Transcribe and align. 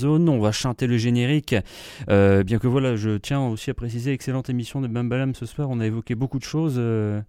zone. 0.00 0.28
On 0.28 0.38
va 0.38 0.52
chanter 0.52 0.86
le 0.86 0.96
générique. 0.96 1.56
Euh, 2.08 2.44
bien 2.44 2.60
que 2.60 2.68
voilà, 2.68 2.94
je 2.94 3.18
tiens 3.18 3.40
aussi 3.40 3.68
à 3.70 3.74
préciser, 3.74 4.12
excellente 4.12 4.48
émission 4.48 4.80
de 4.80 4.86
Bambalam 4.86 5.34
ce 5.34 5.44
soir. 5.44 5.68
On 5.70 5.80
a 5.80 5.86
évoqué 5.86 6.14
beaucoup 6.14 6.38
de 6.38 6.44
choses. 6.44 6.76
euh, 6.78 7.20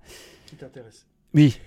Qui 0.46 0.56
t'intéresse? 0.56 1.08
Oui. 1.34 1.60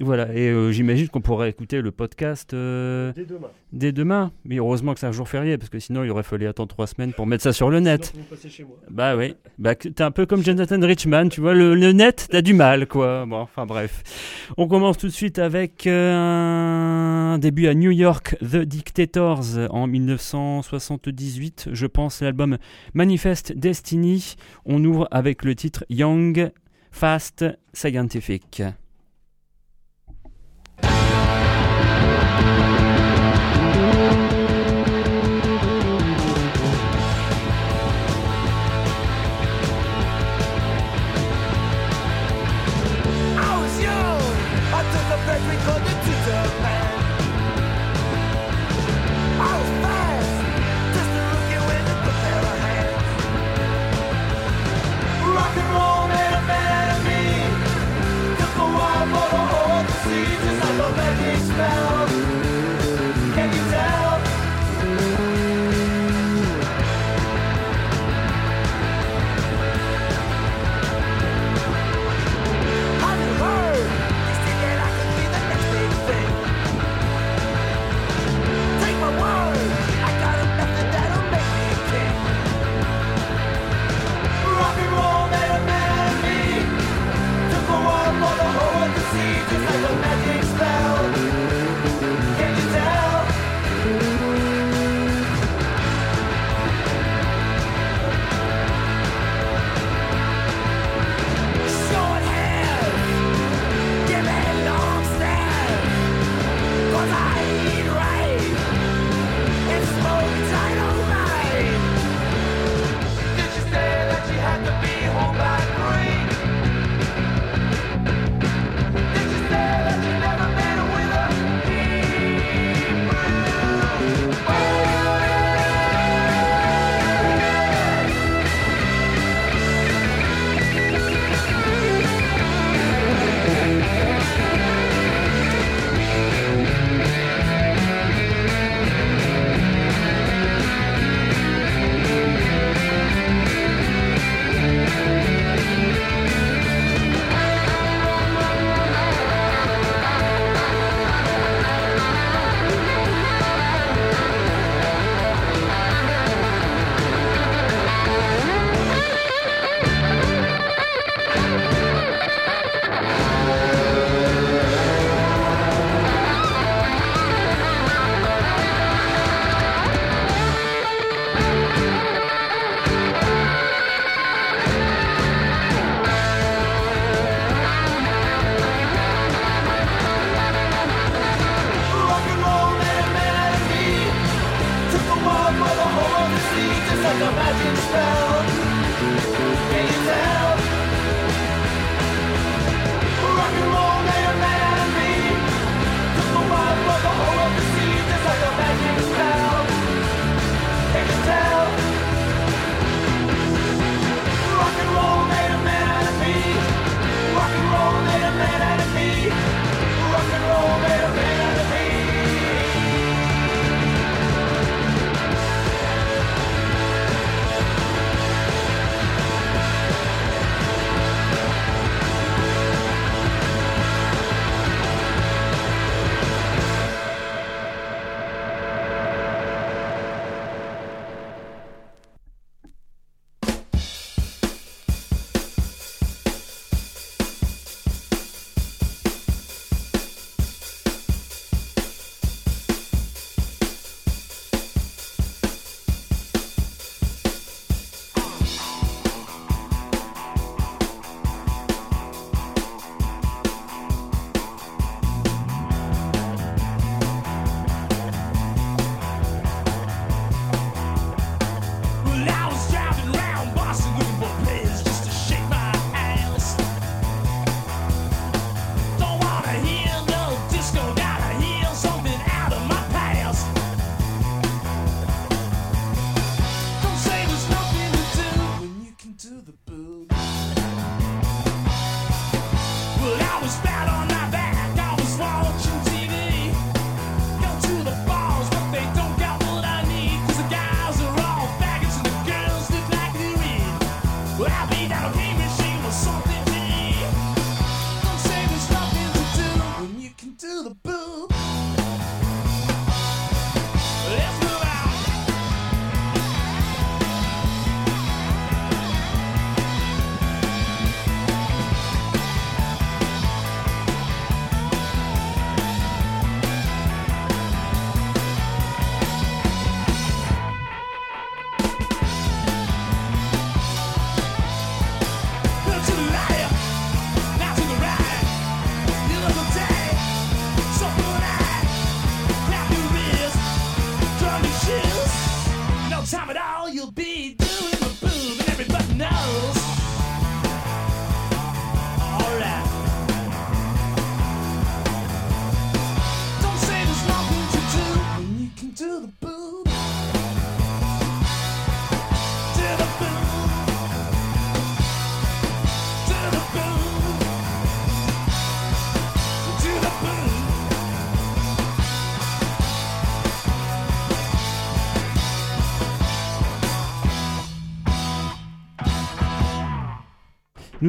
Voilà, 0.00 0.32
et 0.32 0.48
euh, 0.48 0.70
j'imagine 0.70 1.08
qu'on 1.08 1.20
pourrait 1.20 1.50
écouter 1.50 1.80
le 1.80 1.90
podcast 1.90 2.54
euh, 2.54 3.12
Dès 3.14 3.24
demain. 3.24 3.48
dès 3.72 3.92
demain. 3.92 4.30
Mais 4.44 4.56
heureusement 4.58 4.94
que 4.94 5.00
c'est 5.00 5.06
un 5.06 5.12
jour 5.12 5.28
férié, 5.28 5.58
parce 5.58 5.70
que 5.70 5.78
sinon 5.80 6.04
il 6.04 6.10
aurait 6.10 6.22
fallu 6.22 6.46
attendre 6.46 6.68
trois 6.68 6.86
semaines 6.86 7.12
pour 7.12 7.26
mettre 7.26 7.42
ça 7.42 7.52
sur 7.52 7.68
le 7.68 7.80
net. 7.80 8.04
Sinon, 8.12 8.22
vous 8.28 8.34
passez 8.36 8.48
chez 8.48 8.62
moi. 8.64 8.76
Bah 8.88 9.16
oui, 9.16 9.34
bah, 9.58 9.74
t'es 9.74 10.00
un 10.02 10.10
peu 10.12 10.24
comme 10.24 10.44
Jonathan 10.44 10.78
Richman, 10.80 11.28
tu 11.30 11.40
vois, 11.40 11.52
le, 11.54 11.74
le 11.74 11.92
net, 11.92 12.28
t'as 12.30 12.42
du 12.42 12.54
mal, 12.54 12.86
quoi. 12.86 13.26
Bon, 13.26 13.38
enfin 13.40 13.66
bref. 13.66 14.02
On 14.56 14.68
commence 14.68 14.98
tout 14.98 15.08
de 15.08 15.12
suite 15.12 15.38
avec 15.40 15.86
euh, 15.86 16.14
un 16.14 17.38
début 17.38 17.66
à 17.66 17.74
New 17.74 17.90
York, 17.90 18.36
The 18.40 18.58
Dictators, 18.58 19.58
en 19.70 19.86
1978, 19.88 21.70
je 21.72 21.86
pense, 21.86 22.22
l'album 22.22 22.58
Manifest 22.94 23.52
Destiny. 23.52 24.36
On 24.64 24.84
ouvre 24.84 25.08
avec 25.10 25.44
le 25.44 25.54
titre 25.56 25.84
Young, 25.90 26.50
Fast, 26.92 27.44
Scientific. 27.72 28.62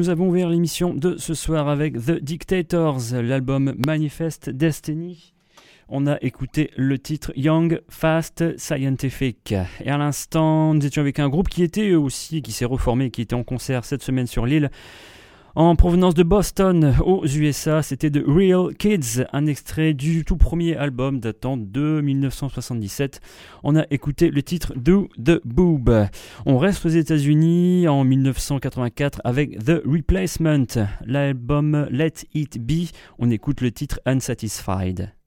Nous 0.00 0.08
avons 0.08 0.30
ouvert 0.30 0.48
l'émission 0.48 0.94
de 0.94 1.18
ce 1.18 1.34
soir 1.34 1.68
avec 1.68 1.92
The 1.92 2.12
Dictators, 2.12 3.12
l'album 3.12 3.74
Manifest 3.86 4.48
Destiny. 4.48 5.34
On 5.90 6.06
a 6.06 6.16
écouté 6.22 6.70
le 6.78 6.98
titre 6.98 7.32
Young, 7.36 7.82
Fast, 7.90 8.56
Scientific. 8.56 9.52
Et 9.84 9.90
à 9.90 9.98
l'instant, 9.98 10.72
nous 10.72 10.86
étions 10.86 11.02
avec 11.02 11.18
un 11.18 11.28
groupe 11.28 11.50
qui 11.50 11.62
était 11.62 11.92
aussi, 11.92 12.40
qui 12.40 12.52
s'est 12.52 12.64
reformé, 12.64 13.10
qui 13.10 13.20
était 13.20 13.34
en 13.34 13.42
concert 13.42 13.84
cette 13.84 14.02
semaine 14.02 14.26
sur 14.26 14.46
l'île. 14.46 14.70
En 15.56 15.74
provenance 15.74 16.14
de 16.14 16.22
Boston, 16.22 16.94
aux 17.04 17.26
USA, 17.26 17.82
c'était 17.82 18.08
The 18.08 18.22
Real 18.24 18.72
Kids, 18.76 19.24
un 19.32 19.46
extrait 19.46 19.94
du 19.94 20.24
tout 20.24 20.36
premier 20.36 20.76
album 20.76 21.18
datant 21.18 21.56
de 21.56 22.00
1977. 22.00 23.20
On 23.64 23.74
a 23.74 23.84
écouté 23.90 24.30
le 24.30 24.44
titre 24.44 24.72
Do 24.76 25.08
the 25.18 25.40
Boob. 25.44 26.06
On 26.46 26.56
reste 26.56 26.86
aux 26.86 26.90
États-Unis 26.90 27.88
en 27.88 28.04
1984 28.04 29.22
avec 29.24 29.58
The 29.64 29.82
Replacement, 29.84 30.86
l'album 31.04 31.88
Let 31.90 32.14
It 32.32 32.64
Be. 32.64 32.88
On 33.18 33.28
écoute 33.28 33.60
le 33.60 33.72
titre 33.72 34.00
Unsatisfied. 34.06 35.19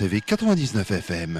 RCV 0.00 0.22
99 0.24 1.02
FM. 1.02 1.38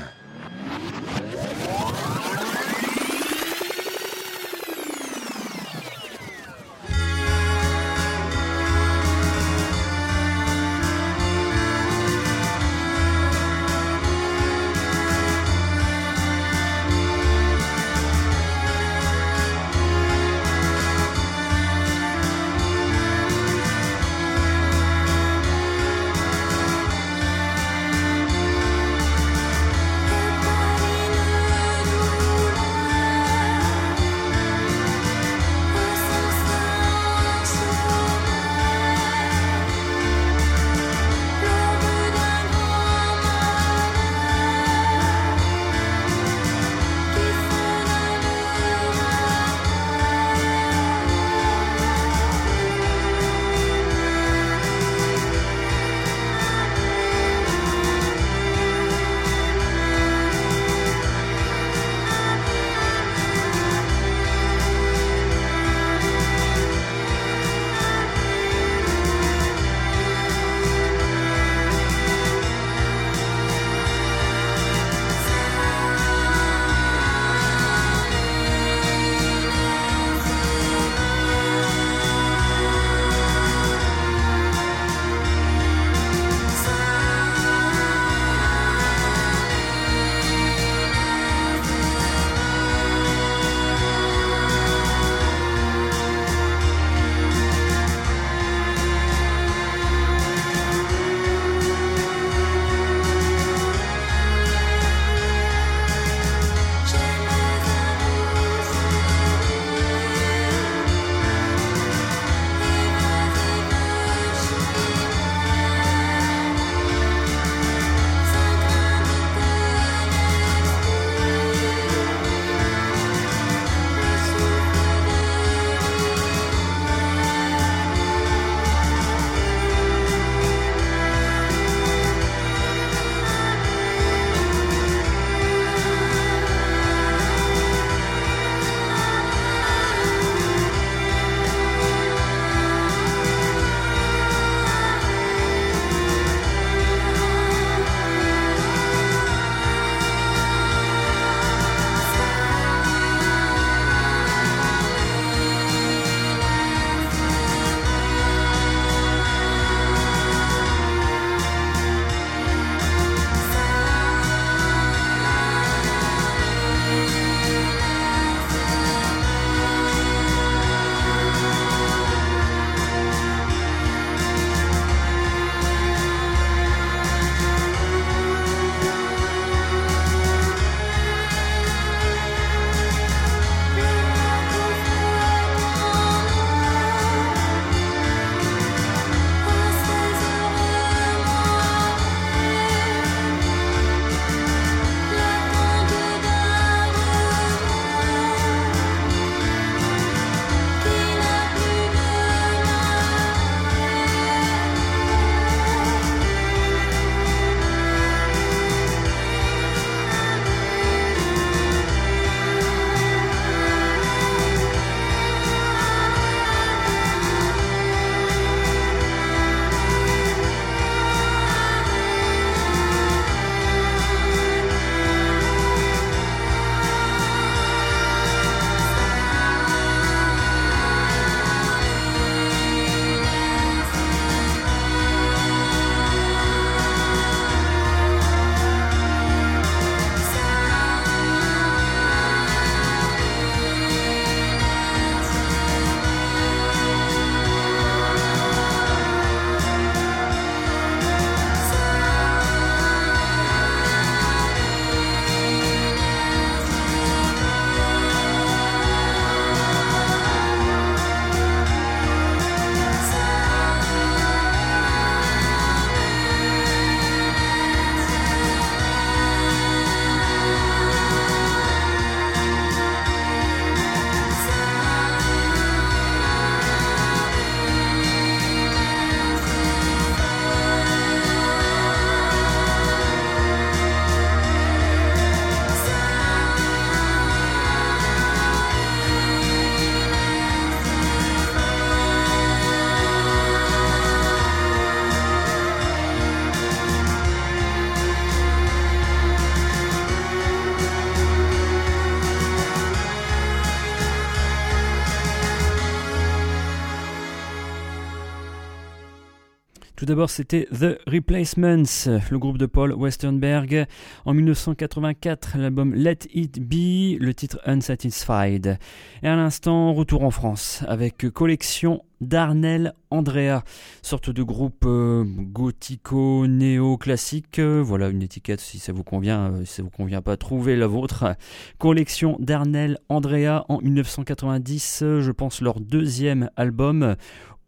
D'abord, 310.10 310.28
c'était 310.28 310.66
The 310.72 310.98
Replacements, 311.06 312.10
le 312.30 312.38
groupe 312.38 312.58
de 312.58 312.66
Paul 312.66 312.92
Westernberg. 312.92 313.86
En 314.24 314.34
1984, 314.34 315.56
l'album 315.56 315.94
Let 315.94 316.18
It 316.34 316.60
Be, 316.60 317.16
le 317.20 317.32
titre 317.32 317.60
Unsatisfied. 317.64 318.76
Et 319.22 319.28
à 319.28 319.36
l'instant, 319.36 319.94
retour 319.94 320.24
en 320.24 320.32
France 320.32 320.82
avec 320.88 321.30
collection 321.30 322.02
Darnell 322.20 322.92
Andrea, 323.10 323.62
sorte 324.02 324.28
de 324.28 324.42
groupe 324.42 324.84
euh, 324.84 325.24
gothico-néo-classique. 325.24 327.58
Euh, 327.58 327.82
voilà 327.82 328.08
une 328.08 328.20
étiquette 328.22 328.60
si 328.60 328.78
ça 328.78 328.92
vous 328.92 329.04
convient, 329.04 329.52
euh, 329.52 329.64
si 329.64 329.76
ça 329.76 329.82
vous 329.82 329.88
convient 329.88 330.20
pas, 330.20 330.36
trouvez 330.36 330.76
la 330.76 330.86
vôtre. 330.86 331.34
Collection 331.78 332.36
Darnell 332.38 332.98
Andrea 333.08 333.64
en 333.68 333.80
1990, 333.80 335.04
je 335.20 335.32
pense 335.32 335.62
leur 335.62 335.80
deuxième 335.80 336.50
album 336.56 337.16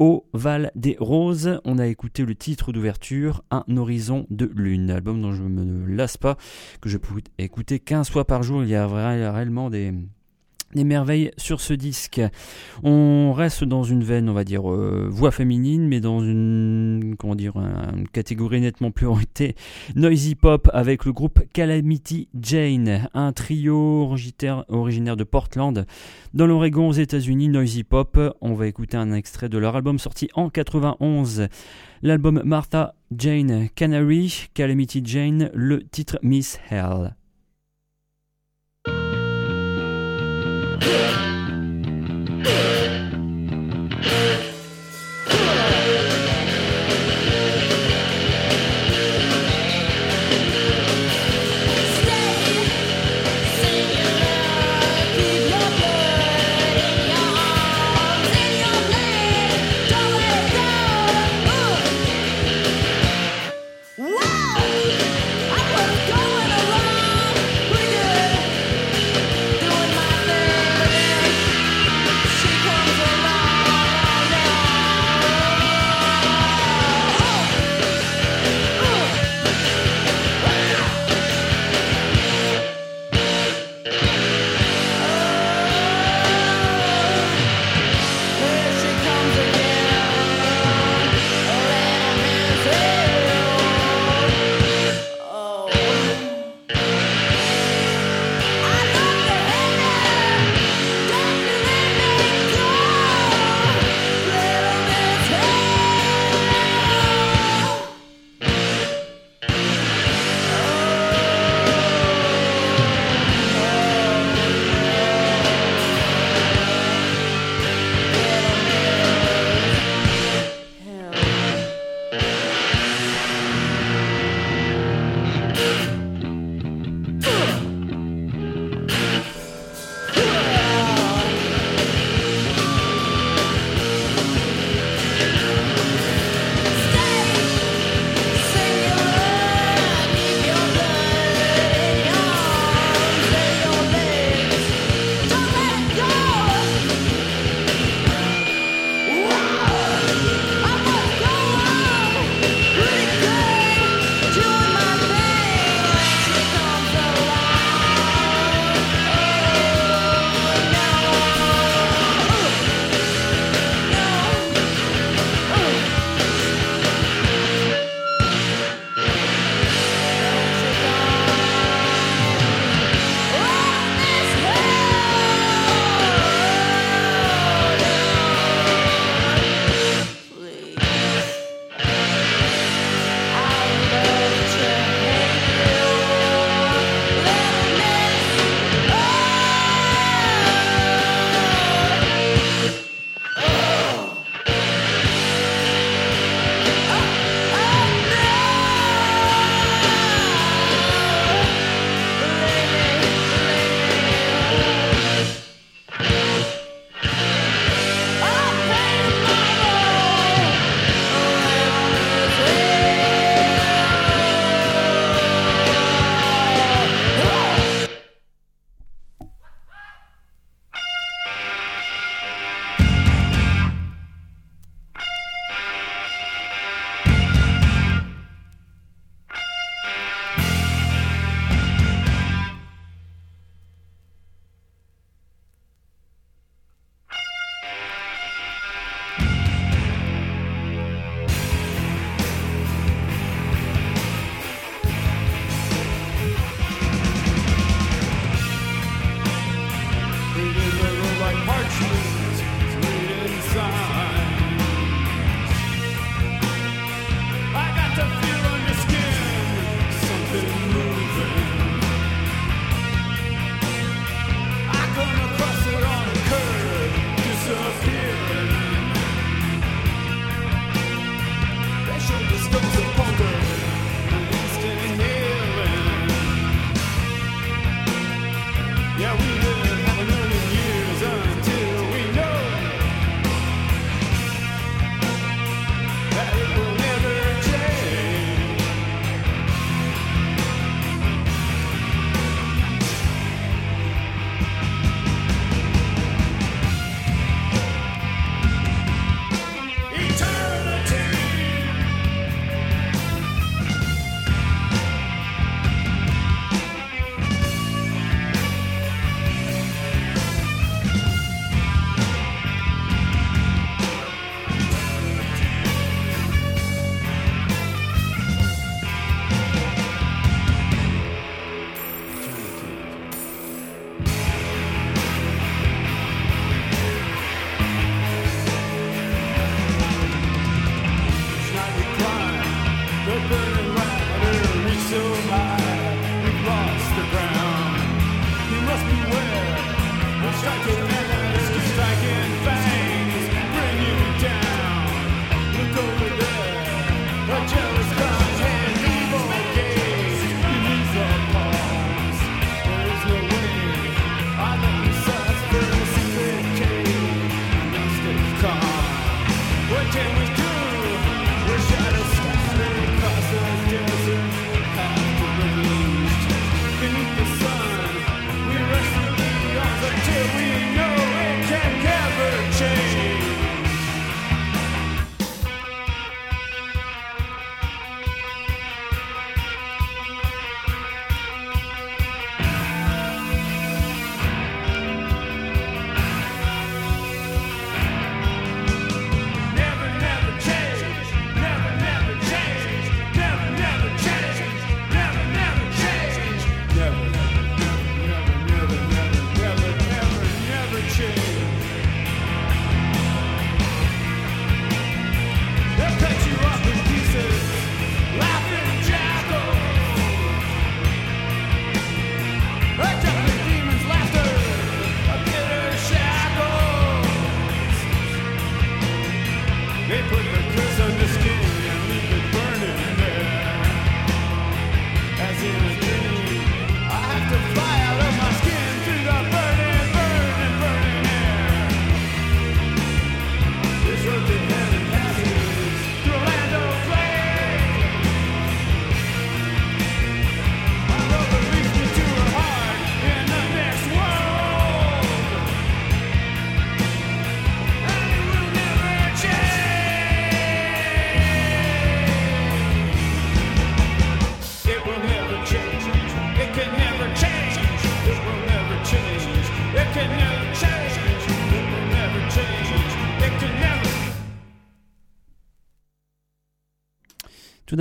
au 0.03 0.27
Val 0.33 0.73
des 0.75 0.97
Roses. 0.99 1.61
On 1.65 1.79
a 1.79 1.87
écouté 1.87 2.25
le 2.25 2.35
titre 2.35 2.73
d'ouverture, 2.73 3.45
Un 3.53 3.65
horizon 3.77 4.27
de 4.31 4.51
lune, 4.53 4.91
album 4.91 5.23
dont 5.23 5.31
je 5.31 5.45
ne 5.45 5.63
me 5.63 5.95
lasse 5.95 6.17
pas, 6.17 6.37
que 6.81 6.89
je 6.89 6.99
peux 6.99 7.21
écouter 7.39 7.79
15 7.79 8.11
fois 8.11 8.25
par 8.25 8.43
jour. 8.43 8.65
Il 8.65 8.71
y 8.71 8.75
a 8.75 8.89
réellement 8.89 9.71
des, 9.71 9.95
des 10.75 10.85
merveilles 10.85 11.31
sur 11.37 11.61
ce 11.61 11.75
disque. 11.75 12.21
On 12.83 13.33
reste 13.33 13.64
dans 13.64 13.83
une 13.83 14.02
veine, 14.02 14.29
on 14.29 14.33
va 14.33 14.45
dire, 14.45 14.71
euh, 14.71 15.09
voix 15.11 15.31
féminine, 15.31 15.87
mais 15.87 16.00
dans 16.00 16.21
une, 16.21 17.14
comment 17.19 17.37
catégorie 18.12 18.61
nettement 18.61 18.91
plus 18.91 19.07
orientée, 19.07 19.55
noisy 19.95 20.35
pop 20.35 20.69
avec 20.73 21.05
le 21.05 21.12
groupe 21.12 21.41
Calamity 21.52 22.29
Jane, 22.41 23.09
un 23.14 23.33
trio 23.33 24.02
originaire, 24.02 24.64
originaire 24.69 25.17
de 25.17 25.25
Portland, 25.25 25.87
dans 26.35 26.47
l'Oregon 26.47 26.88
aux 26.88 26.93
États-Unis, 26.93 27.49
noisy 27.49 27.85
pop. 27.85 28.19
On 28.41 28.55
va 28.55 28.67
écouter 28.67 28.97
un 28.97 29.12
extrait 29.12 29.49
de 29.49 29.59
leur 29.59 29.76
album 29.76 29.99
sorti 29.99 30.29
en 30.35 30.50
91. 30.50 31.49
L'album 32.02 32.43
Martha 32.45 32.94
Jane 33.16 33.68
Canary, 33.75 34.49
Calamity 34.55 35.03
Jane, 35.05 35.51
le 35.55 35.85
titre 35.85 36.18
Miss 36.23 36.59
Hell. 36.70 37.14
Yeah. 40.85 41.12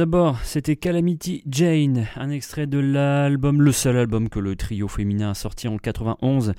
D'abord, 0.02 0.40
c'était 0.44 0.78
Calamity 0.78 1.44
Jane, 1.48 2.08
un 2.16 2.32
extrait 2.32 2.66
de 2.66 2.80
l'album, 2.80 3.62
le 3.62 3.72
seul 3.72 3.98
album 3.98 4.30
que 4.30 4.40
le 4.40 4.56
trio 4.56 4.88
féminin 4.88 5.30
a 5.30 5.34
sorti 5.36 5.68
en 5.68 5.78
91. 5.78 6.54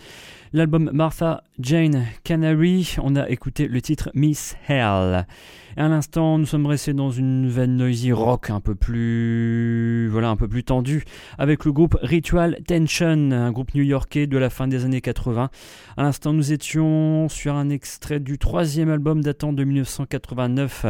L'album 0.52 0.92
Martha 0.92 1.42
Jane 1.58 2.06
Canary, 2.22 2.94
on 3.02 3.16
a 3.16 3.28
écouté 3.28 3.66
le 3.66 3.82
titre 3.82 4.12
Miss 4.14 4.54
Hell. 4.68 5.26
Et 5.76 5.80
à 5.80 5.88
l'instant, 5.88 6.38
nous 6.38 6.46
sommes 6.46 6.66
restés 6.66 6.92
dans 6.92 7.10
une 7.10 7.48
veine 7.48 7.76
noisy 7.76 8.12
rock 8.12 8.50
un 8.50 8.60
peu 8.60 8.74
plus, 8.74 10.08
voilà, 10.08 10.28
un 10.28 10.36
peu 10.36 10.48
plus 10.48 10.64
tendue, 10.64 11.04
avec 11.38 11.64
le 11.64 11.72
groupe 11.72 11.96
Ritual 12.02 12.58
Tension, 12.66 13.30
un 13.32 13.52
groupe 13.52 13.74
new-yorkais 13.74 14.26
de 14.26 14.38
la 14.38 14.50
fin 14.50 14.68
des 14.68 14.84
années 14.84 15.00
80. 15.00 15.50
À 15.96 16.02
l'instant, 16.02 16.32
nous 16.32 16.52
étions 16.52 17.28
sur 17.28 17.54
un 17.54 17.70
extrait 17.70 18.20
du 18.20 18.38
troisième 18.38 18.90
album 18.90 19.22
datant 19.22 19.52
de 19.52 19.64
1989, 19.64 20.86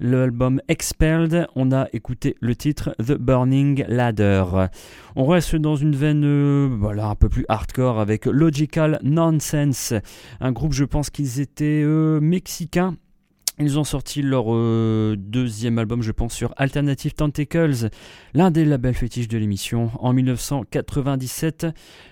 l'album 0.00 0.60
Expelled. 0.68 1.46
On 1.54 1.72
a 1.72 1.88
écouté 1.92 2.36
le 2.40 2.54
titre 2.56 2.94
The 2.98 3.12
Burning 3.18 3.84
Ladder. 3.88 4.44
On 5.14 5.26
reste 5.26 5.56
dans 5.56 5.76
une 5.76 5.94
veine, 5.94 6.24
euh, 6.24 6.68
voilà, 6.78 7.06
un 7.06 7.14
peu 7.14 7.28
plus 7.28 7.46
hardcore 7.48 8.00
avec 8.00 8.26
Logical 8.26 8.98
Nonsense, 9.02 9.94
un 10.40 10.52
groupe, 10.52 10.72
je 10.72 10.84
pense 10.84 11.10
qu'ils 11.10 11.40
étaient 11.40 11.82
euh, 11.84 12.20
mexicains. 12.20 12.96
Ils 13.58 13.78
ont 13.78 13.84
sorti 13.84 14.20
leur 14.20 14.54
euh, 14.54 15.16
deuxième 15.18 15.78
album, 15.78 16.02
je 16.02 16.12
pense, 16.12 16.34
sur 16.34 16.52
Alternative 16.58 17.14
Tentacles, 17.14 17.88
l'un 18.34 18.50
des 18.50 18.66
labels 18.66 18.94
fétiches 18.94 19.28
de 19.28 19.38
l'émission, 19.38 19.90
en 19.98 20.12
1997. 20.12 21.66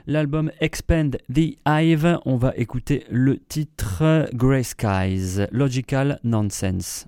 L'album 0.07 0.51
Expand 0.61 1.19
the 1.31 1.59
Hive, 1.67 2.19
on 2.25 2.37
va 2.37 2.55
écouter 2.57 3.05
le 3.11 3.39
titre 3.39 4.27
Grey 4.33 4.63
Skies, 4.63 5.47
Logical 5.51 6.19
Nonsense. 6.25 7.07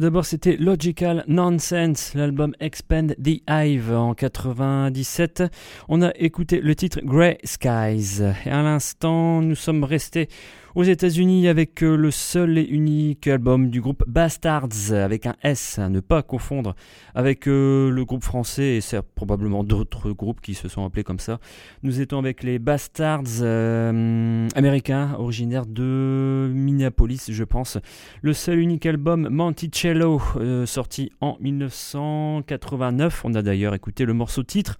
D'abord, 0.00 0.26
c'était 0.26 0.56
Logical 0.56 1.24
Nonsense, 1.26 2.14
l'album 2.14 2.54
Expand 2.60 3.16
the 3.20 3.42
Hive 3.50 3.92
en 3.92 4.14
97. 4.14 5.42
On 5.88 6.02
a 6.02 6.12
écouté 6.14 6.60
le 6.60 6.76
titre 6.76 7.00
Grey 7.02 7.38
Skies. 7.42 8.22
Et 8.46 8.50
à 8.50 8.62
l'instant, 8.62 9.42
nous 9.42 9.56
sommes 9.56 9.82
restés 9.82 10.28
aux 10.74 10.82
États-Unis 10.82 11.48
avec 11.48 11.82
euh, 11.82 11.96
le 11.96 12.10
seul 12.10 12.58
et 12.58 12.64
unique 12.64 13.26
album 13.26 13.70
du 13.70 13.80
groupe 13.80 14.04
Bastards 14.06 14.92
avec 14.92 15.26
un 15.26 15.34
S, 15.42 15.78
à 15.78 15.88
ne 15.88 16.00
pas 16.00 16.22
confondre 16.22 16.74
avec 17.14 17.46
euh, 17.46 17.90
le 17.90 18.04
groupe 18.04 18.24
français 18.24 18.76
et 18.76 18.80
c'est 18.80 19.00
probablement 19.02 19.64
d'autres 19.64 20.12
groupes 20.12 20.40
qui 20.40 20.54
se 20.54 20.68
sont 20.68 20.84
appelés 20.84 21.04
comme 21.04 21.18
ça. 21.18 21.38
Nous 21.82 22.00
étions 22.00 22.18
avec 22.18 22.42
les 22.42 22.58
Bastards 22.58 23.40
euh, 23.40 24.48
américains, 24.54 25.14
originaires 25.18 25.66
de 25.66 26.50
Minneapolis, 26.52 27.26
je 27.30 27.44
pense. 27.44 27.78
Le 28.22 28.32
seul 28.32 28.58
unique 28.58 28.86
album 28.86 29.28
Monticello, 29.28 30.20
sorti 30.66 31.12
en 31.20 31.36
1989. 31.40 33.24
On 33.24 33.34
a 33.34 33.42
d'ailleurs 33.42 33.74
écouté 33.74 34.04
le 34.04 34.14
morceau 34.14 34.42
titre 34.42 34.78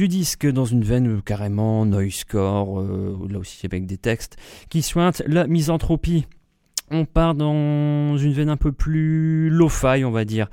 du 0.00 0.08
disque 0.08 0.50
dans 0.50 0.64
une 0.64 0.82
veine 0.82 1.18
euh, 1.18 1.20
carrément 1.20 1.84
noisecore, 1.84 2.80
euh, 2.80 3.18
là 3.28 3.38
aussi 3.38 3.66
avec 3.66 3.84
des 3.84 3.98
textes 3.98 4.38
qui 4.70 4.80
sointent 4.80 5.22
la 5.26 5.46
misanthropie. 5.46 6.26
On 6.90 7.04
part 7.04 7.34
dans 7.34 8.16
une 8.16 8.32
veine 8.32 8.48
un 8.48 8.56
peu 8.56 8.72
plus 8.72 9.50
lo-fi, 9.50 10.02
on 10.06 10.10
va 10.10 10.24
dire. 10.24 10.48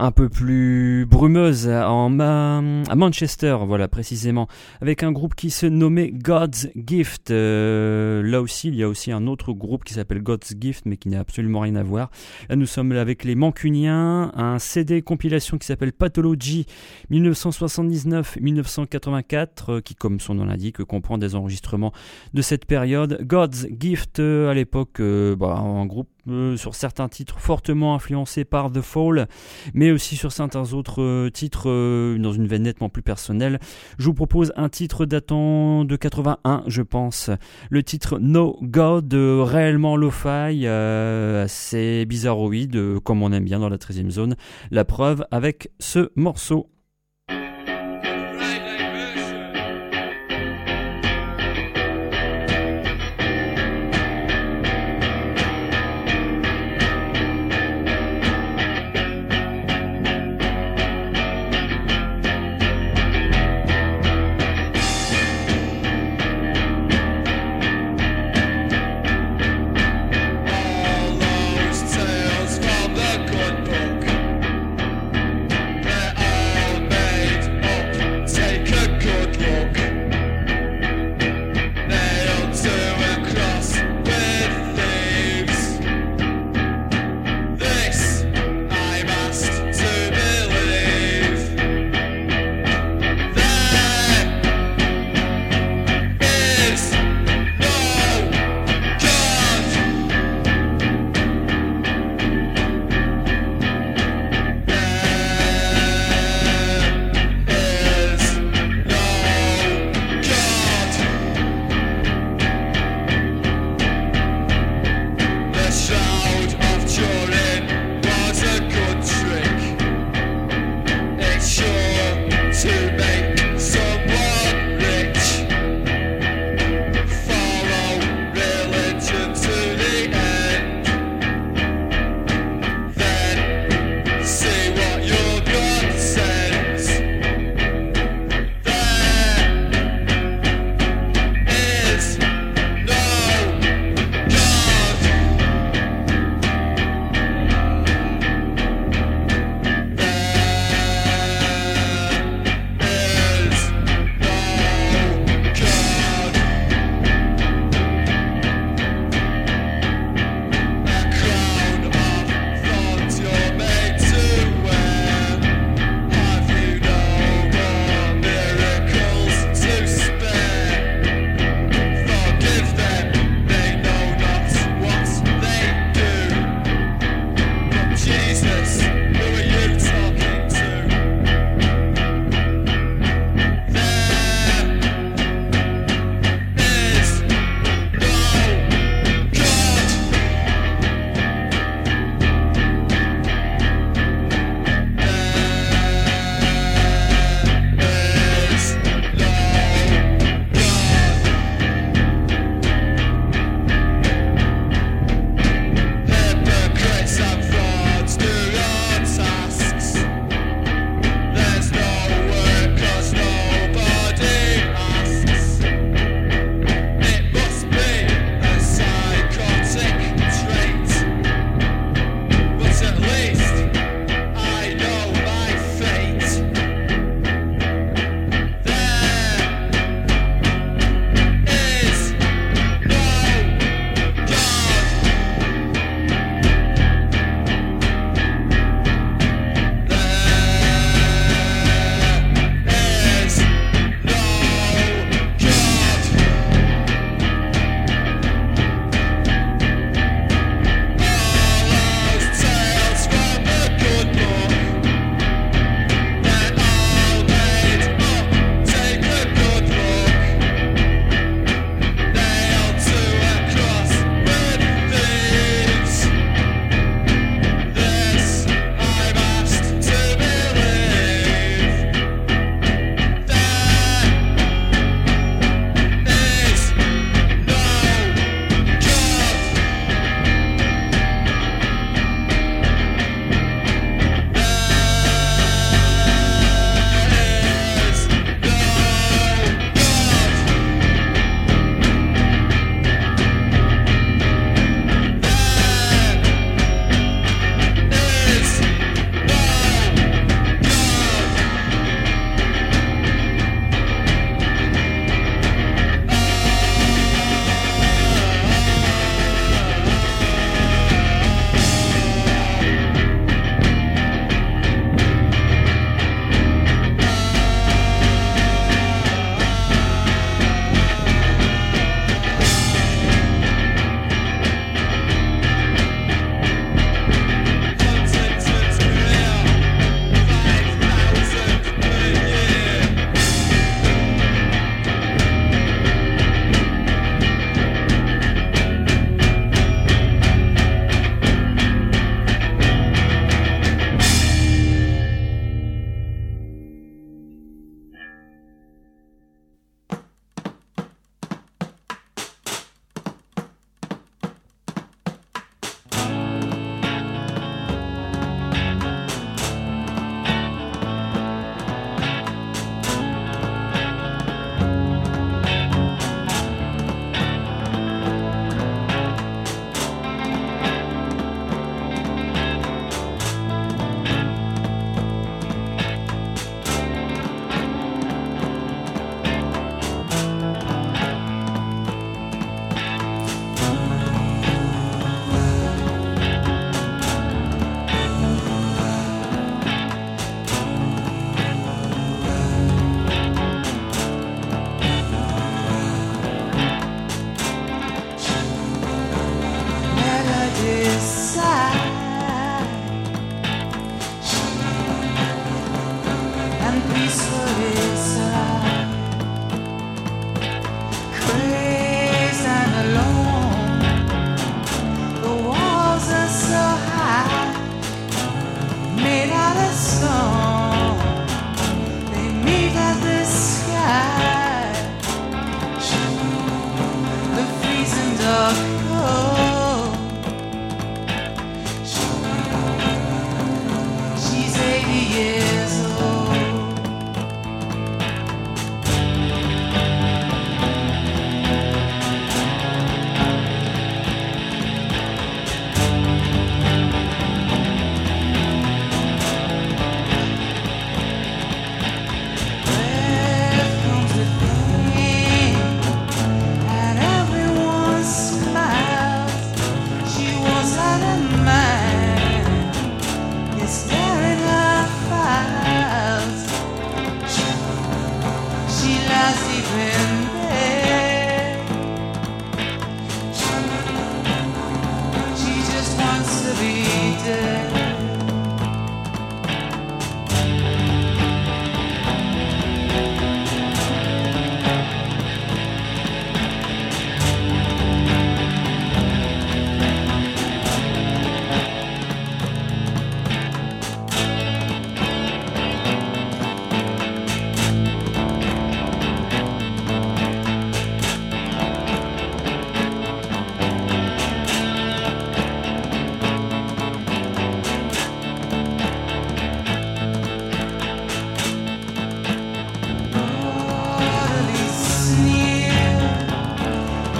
Un 0.00 0.10
peu 0.12 0.28
plus 0.30 1.04
brumeuse 1.06 1.68
en 1.68 2.18
à 2.20 2.62
Manchester, 2.96 3.58
voilà 3.66 3.86
précisément, 3.86 4.48
avec 4.80 5.02
un 5.02 5.12
groupe 5.12 5.34
qui 5.34 5.50
se 5.50 5.66
nommait 5.66 6.10
God's 6.10 6.70
Gift. 6.74 7.30
Euh, 7.30 8.22
là 8.22 8.40
aussi, 8.40 8.68
il 8.68 8.76
y 8.76 8.82
a 8.82 8.88
aussi 8.88 9.12
un 9.12 9.26
autre 9.26 9.52
groupe 9.52 9.84
qui 9.84 9.92
s'appelle 9.92 10.22
God's 10.22 10.54
Gift, 10.58 10.86
mais 10.86 10.96
qui 10.96 11.10
n'a 11.10 11.20
absolument 11.20 11.60
rien 11.60 11.76
à 11.76 11.82
voir. 11.82 12.10
Là, 12.48 12.56
nous 12.56 12.64
sommes 12.64 12.92
avec 12.92 13.24
les 13.24 13.34
Mancuniens, 13.34 14.32
un 14.34 14.58
CD 14.58 15.02
compilation 15.02 15.58
qui 15.58 15.66
s'appelle 15.66 15.92
Pathology 15.92 16.64
1979-1984, 17.10 19.48
euh, 19.68 19.82
qui, 19.82 19.94
comme 19.94 20.18
son 20.18 20.34
nom 20.34 20.46
l'indique, 20.46 20.82
comprend 20.84 21.18
des 21.18 21.34
enregistrements 21.34 21.92
de 22.32 22.40
cette 22.40 22.64
période. 22.64 23.18
God's 23.22 23.66
Gift, 23.78 24.18
euh, 24.18 24.50
à 24.50 24.54
l'époque, 24.54 25.02
bah, 25.38 25.58
un 25.58 25.84
groupe 25.84 26.08
euh, 26.30 26.56
sur 26.56 26.74
certains 26.74 27.08
titres 27.08 27.38
fortement 27.38 27.94
influencé 27.94 28.44
par 28.44 28.70
The 28.70 28.80
Fall, 28.80 29.28
mais 29.74 29.90
aussi 29.90 30.16
sur 30.16 30.32
certains 30.32 30.72
autres 30.72 31.02
euh, 31.02 31.30
titres 31.30 31.68
euh, 31.68 32.18
dans 32.18 32.32
une 32.32 32.46
veine 32.46 32.62
nettement 32.62 32.88
plus 32.88 33.02
personnelle. 33.02 33.58
Je 33.98 34.06
vous 34.06 34.14
propose 34.14 34.52
un 34.56 34.68
titre 34.68 35.06
datant 35.06 35.84
de 35.84 35.96
81, 35.96 36.64
je 36.66 36.82
pense. 36.82 37.30
Le 37.70 37.82
titre 37.82 38.18
No 38.18 38.58
God, 38.62 39.12
réellement 39.12 39.96
lo-fi, 39.96 40.66
assez 40.66 42.04
bizarroïde, 42.06 43.00
comme 43.00 43.22
on 43.22 43.32
aime 43.32 43.44
bien 43.44 43.58
dans 43.58 43.68
la 43.68 43.78
13e 43.78 44.10
zone. 44.10 44.36
La 44.70 44.84
preuve 44.84 45.24
avec 45.30 45.70
ce 45.78 46.10
morceau. 46.16 46.68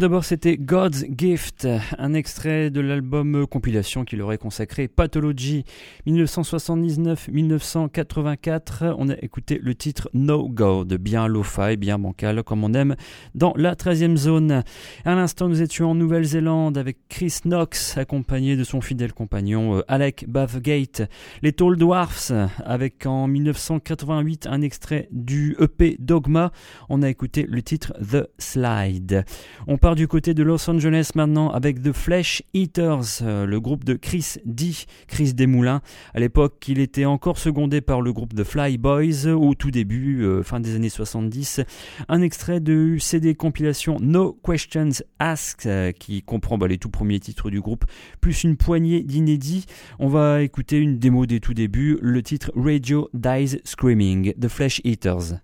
d'abord, 0.00 0.24
c'était 0.24 0.56
God's 0.56 1.04
Gift, 1.14 1.68
un 1.98 2.14
extrait 2.14 2.70
de 2.70 2.80
l'album 2.80 3.46
compilation 3.46 4.06
qui 4.06 4.16
leur 4.16 4.32
est 4.32 4.38
consacré 4.38 4.88
Pathology 4.88 5.66
1979-1984. 6.06 8.94
On 8.96 9.10
a 9.10 9.14
écouté 9.20 9.60
le 9.62 9.74
titre 9.74 10.08
No 10.14 10.48
God, 10.48 10.94
bien 10.94 11.28
lo-fi, 11.28 11.76
bien 11.76 11.98
bancal, 11.98 12.42
comme 12.44 12.64
on 12.64 12.72
aime 12.72 12.96
dans 13.34 13.52
la 13.56 13.74
13e 13.74 14.16
zone. 14.16 14.62
À 15.04 15.14
l'instant, 15.14 15.50
nous 15.50 15.60
étions 15.60 15.90
en 15.90 15.94
Nouvelle-Zélande 15.94 16.78
avec 16.78 16.96
Chris 17.10 17.40
Knox, 17.44 17.98
accompagné 17.98 18.56
de 18.56 18.64
son 18.64 18.80
fidèle 18.80 19.12
compagnon 19.12 19.76
euh, 19.76 19.82
Alec 19.86 20.24
Bathgate. 20.26 21.02
Les 21.42 21.52
Tall 21.52 21.76
Dwarfs, 21.76 22.32
avec 22.64 23.04
en 23.04 23.26
1988 23.26 24.46
un 24.46 24.62
extrait 24.62 25.08
du 25.12 25.58
EP 25.60 25.96
Dogma. 25.98 26.52
On 26.88 27.02
a 27.02 27.10
écouté 27.10 27.44
le 27.46 27.60
titre 27.60 27.92
The 28.00 28.30
Slide. 28.38 29.26
On 29.66 29.76
du 29.94 30.08
côté 30.08 30.34
de 30.34 30.42
Los 30.42 30.68
Angeles 30.68 31.10
maintenant 31.14 31.50
avec 31.50 31.82
The 31.82 31.92
Flesh 31.92 32.42
Eaters, 32.54 33.22
euh, 33.22 33.46
le 33.46 33.60
groupe 33.60 33.84
de 33.84 33.94
Chris 33.94 34.36
D. 34.44 34.72
Chris 35.08 35.32
Desmoulins. 35.34 35.80
À 36.14 36.20
l'époque, 36.20 36.64
il 36.68 36.78
était 36.78 37.04
encore 37.04 37.38
secondé 37.38 37.80
par 37.80 38.00
le 38.00 38.12
groupe 38.12 38.34
The 38.34 38.44
Fly 38.44 38.78
Boys 38.78 39.26
au 39.26 39.54
tout 39.54 39.70
début, 39.70 40.22
euh, 40.22 40.42
fin 40.42 40.60
des 40.60 40.74
années 40.74 40.88
70. 40.88 41.60
Un 42.08 42.22
extrait 42.22 42.60
de 42.60 42.98
CD 42.98 43.34
compilation 43.34 43.96
No 44.00 44.38
Questions 44.44 45.02
Asked 45.18 45.66
euh, 45.66 45.92
qui 45.92 46.22
comprend 46.22 46.58
bah, 46.58 46.68
les 46.68 46.78
tout 46.78 46.90
premiers 46.90 47.20
titres 47.20 47.50
du 47.50 47.60
groupe, 47.60 47.84
plus 48.20 48.44
une 48.44 48.56
poignée 48.56 49.02
d'inédits. 49.02 49.66
On 49.98 50.08
va 50.08 50.42
écouter 50.42 50.78
une 50.78 50.98
démo 50.98 51.26
des 51.26 51.40
tout 51.40 51.54
débuts, 51.54 51.98
le 52.00 52.22
titre 52.22 52.52
Radio 52.54 53.08
Dies 53.14 53.58
Screaming, 53.64 54.34
The 54.34 54.48
Flesh 54.48 54.80
Eaters. 54.84 55.40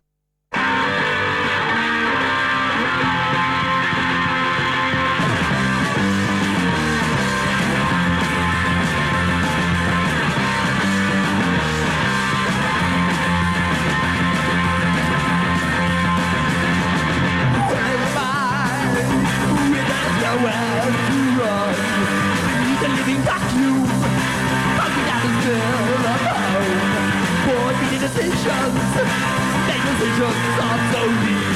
They 28.97 29.78
decisions 29.88 30.40
are 30.68 30.80
so 30.92 31.03
deep. 31.24 31.53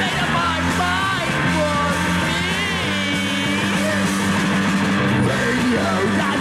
They 0.00 0.12
divide 0.20 0.66
my 0.80 1.24
me. 2.24 2.42
Radio. 5.28 6.31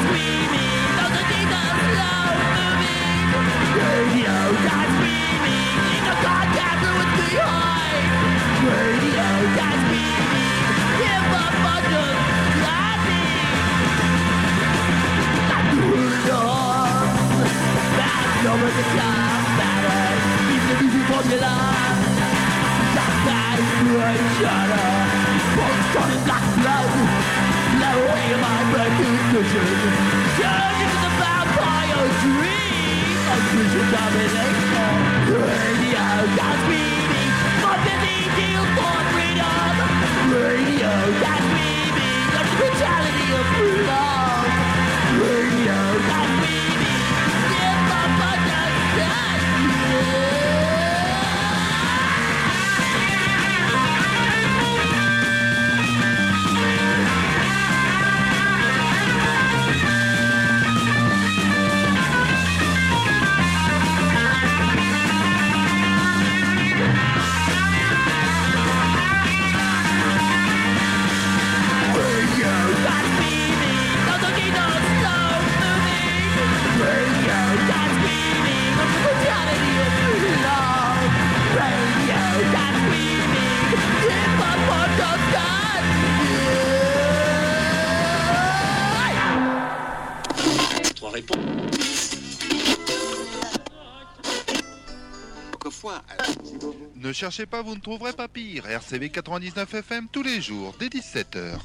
Cherchez 97.22 97.46
pas, 97.46 97.62
vous 97.62 97.76
ne 97.76 97.80
trouverez 97.80 98.14
pas 98.14 98.28
pire. 98.28 98.66
RCV 98.66 99.12
99 99.12 99.76
FM 99.76 100.08
tous 100.12 100.24
les 100.24 100.42
jours, 100.42 100.76
dès 100.80 100.88
17h. 100.88 101.60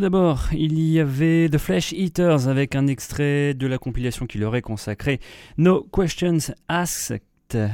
D'abord, 0.00 0.48
il 0.54 0.80
y 0.80 0.98
avait 0.98 1.50
The 1.50 1.58
Flesh 1.58 1.92
Eaters 1.92 2.48
avec 2.48 2.74
un 2.74 2.86
extrait 2.86 3.52
de 3.52 3.66
la 3.66 3.76
compilation 3.76 4.24
qui 4.24 4.38
leur 4.38 4.56
est 4.56 4.62
consacrée, 4.62 5.20
No 5.58 5.86
Questions 5.92 6.54
Asked, 6.68 7.20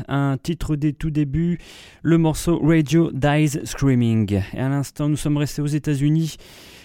un 0.08 0.36
titre 0.36 0.74
des 0.74 0.92
tout 0.92 1.10
débuts, 1.10 1.60
le 2.02 2.18
morceau 2.18 2.58
Radio 2.58 3.12
Dies 3.12 3.60
Screaming. 3.62 4.42
Et 4.54 4.58
à 4.58 4.68
l'instant, 4.68 5.08
nous 5.08 5.16
sommes 5.16 5.36
restés 5.36 5.62
aux 5.62 5.66
États-Unis 5.66 6.36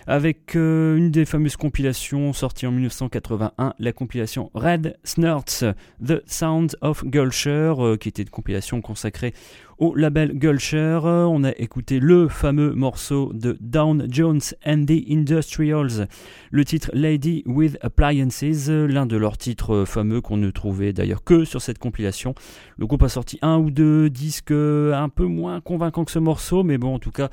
avec 0.06 0.56
euh, 0.56 0.96
une 0.96 1.10
des 1.10 1.26
fameuses 1.26 1.58
compilations 1.58 2.34
sorties 2.34 2.68
en 2.68 2.72
1981, 2.72 3.74
la 3.80 3.94
compilation 3.94 4.52
Red 4.54 4.98
Snurts, 5.04 5.64
The 6.06 6.22
Sound 6.26 6.76
of 6.82 7.04
Gulcher, 7.06 7.74
euh, 7.78 7.98
qui 7.98 8.10
était 8.10 8.24
une 8.24 8.30
compilation 8.30 8.82
consacrée 8.82 9.34
au 9.78 9.96
label 9.96 10.38
Gulcher. 10.38 11.00
On 11.04 11.44
a 11.44 11.52
écouté 11.58 12.00
le 12.00 12.28
fameux 12.28 12.74
morceau 12.74 13.32
de 13.34 13.58
Down 13.60 14.08
Jones 14.10 14.42
and 14.66 14.86
the 14.86 15.04
Industrials, 15.10 16.08
le 16.52 16.66
titre 16.66 16.92
Lady 16.94 17.44
with 17.46 17.78
Appliances, 17.82 18.70
l'un 18.70 19.06
de 19.06 19.18
leurs 19.18 19.38
titres 19.38 19.86
fameux 19.86 20.22
qu'on 20.22 20.38
ne 20.38 20.50
trouvait 20.50 20.94
d'ailleurs 20.94 21.24
que 21.24 21.46
sur 21.46 21.62
cette 21.62 21.80
compilation. 21.80 22.34
Le 22.78 22.88
groupe 22.88 23.04
a 23.04 23.10
sorti 23.10 23.40
un 23.42 23.58
ou 23.58 23.72
deux 23.72 24.10
disques 24.10 24.52
euh, 24.52 24.94
un 24.94 25.10
peu 25.10 25.26
moins 25.26 25.62
convaincants 25.62 26.06
que 26.06 26.12
ce 26.12 26.20
morceau, 26.20 26.64
mais 26.64 26.78
bon, 26.78 26.96
en 26.96 27.00
tout 27.00 27.12
cas, 27.12 27.30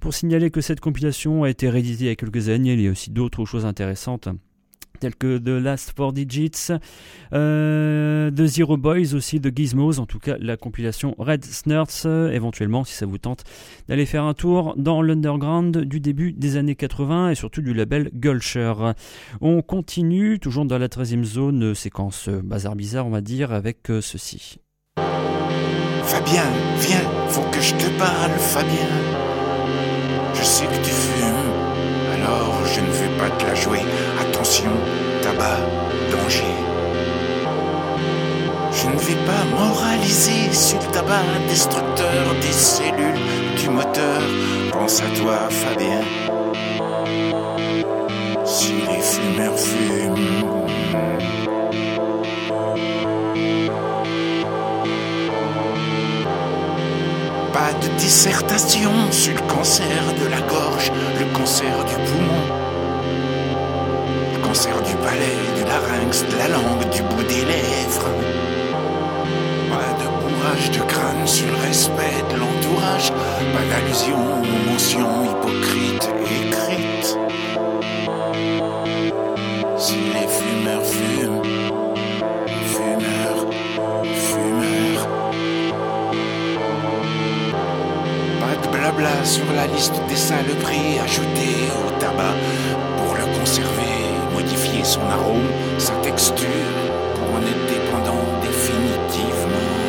pour 0.00 0.14
signaler 0.14 0.50
que 0.50 0.60
cette 0.60 0.80
compilation 0.80 1.44
a 1.44 1.50
été 1.50 1.68
rééditée 1.68 2.04
il 2.04 2.08
y 2.08 2.10
a 2.10 2.16
quelques 2.16 2.48
années, 2.48 2.72
il 2.72 2.80
y 2.80 2.88
a 2.88 2.90
aussi 2.90 3.10
d'autres 3.10 3.44
choses 3.44 3.66
intéressantes 3.66 4.28
tels 5.02 5.16
que 5.16 5.36
The 5.36 5.62
Last 5.62 5.94
Four 5.96 6.12
Digits, 6.12 6.68
euh, 7.32 8.30
The 8.30 8.46
Zero 8.46 8.76
Boys 8.76 9.14
aussi, 9.14 9.40
The 9.40 9.50
Gizmos, 9.54 9.98
en 9.98 10.06
tout 10.06 10.20
cas 10.20 10.36
la 10.38 10.56
compilation 10.56 11.16
Red 11.18 11.44
Snurts, 11.44 12.06
euh, 12.06 12.30
éventuellement 12.30 12.84
si 12.84 12.94
ça 12.94 13.04
vous 13.04 13.18
tente 13.18 13.42
d'aller 13.88 14.06
faire 14.06 14.22
un 14.22 14.34
tour 14.34 14.74
dans 14.76 15.02
l'underground 15.02 15.76
du 15.78 15.98
début 15.98 16.32
des 16.32 16.56
années 16.56 16.76
80 16.76 17.30
et 17.30 17.34
surtout 17.34 17.62
du 17.62 17.74
label 17.74 18.10
Gulcher. 18.14 18.74
On 19.40 19.60
continue, 19.60 20.38
toujours 20.38 20.66
dans 20.66 20.78
la 20.78 20.86
13e 20.86 21.24
zone, 21.24 21.64
euh, 21.64 21.74
séquence 21.74 22.28
euh, 22.28 22.40
bazar 22.44 22.76
bizarre 22.76 23.08
on 23.08 23.10
va 23.10 23.22
dire, 23.22 23.52
avec 23.52 23.88
ceci. 24.00 24.58
Fabien, 26.04 26.44
viens, 26.78 27.00
faut 27.28 27.42
que 27.50 27.60
je 27.60 27.74
te 27.74 27.98
parle, 27.98 28.30
Fabien. 28.38 28.88
Je 30.34 30.44
sais 30.44 30.66
que 30.66 30.76
tu 30.76 30.90
fumes, 30.90 31.52
alors 32.14 32.64
je 32.66 32.80
ne 32.80 32.86
vais 32.86 33.18
pas 33.18 33.30
te 33.36 33.44
la 33.44 33.54
jouer. 33.56 33.80
Tabac, 35.22 35.60
danger. 36.10 36.44
Je 38.70 38.86
ne 38.86 38.98
vais 38.98 39.24
pas 39.24 39.44
moraliser 39.56 40.52
sur 40.52 40.78
le 40.78 40.86
tabac 40.92 41.22
destructeur 41.48 42.34
des 42.42 42.52
cellules 42.52 43.20
du 43.56 43.70
moteur. 43.70 44.20
Pense 44.70 45.00
à 45.00 45.08
toi, 45.18 45.48
Fabien. 45.48 46.02
Si 48.44 48.74
les 48.74 49.00
fumeurs 49.00 49.58
fument. 49.58 50.16
Pas 57.54 57.72
de 57.80 57.88
dissertation 57.98 58.92
sur 59.10 59.32
le 59.32 59.40
cancer 59.50 60.02
de 60.22 60.28
la 60.28 60.42
gorge, 60.42 60.92
le 61.18 61.38
cancer 61.38 61.84
du 61.86 61.94
poumon, 61.94 62.61
du 64.52 64.96
palais, 64.96 65.38
du 65.56 65.64
larynx, 65.64 66.26
de 66.28 66.36
la 66.36 66.48
langue, 66.48 66.86
du 66.90 67.00
bout 67.02 67.22
des 67.22 67.42
lèvres. 67.42 68.10
Pas 69.70 69.92
de 69.98 70.06
bourrage 70.20 70.70
de 70.70 70.80
crâne 70.80 71.26
sur 71.26 71.46
le 71.46 71.56
respect 71.56 72.22
de 72.30 72.36
l'entourage, 72.38 73.10
pas 73.54 73.64
d'allusion 73.70 74.18
aux 74.18 74.70
mentions 74.70 75.24
hypocrites 75.24 76.10
écrites. 76.38 77.16
Si 79.78 79.96
les 80.12 80.28
fumeurs 80.36 80.84
fument, 80.84 81.42
fumeurs, 82.74 83.46
fumeurs. 84.26 85.08
Pas 88.40 88.56
de 88.62 88.76
blabla 88.76 89.24
sur 89.24 89.46
la 89.56 89.66
liste 89.66 89.98
des 90.10 90.16
saloperies 90.16 90.98
ajoutées 91.02 91.70
au 91.86 91.98
tabac 91.98 92.34
son 94.84 95.02
arôme, 95.02 95.48
sa 95.78 95.94
texture, 95.96 96.46
pour 97.14 97.34
en 97.36 97.42
être 97.42 97.66
dépendant 97.66 98.24
définitivement. 98.42 99.82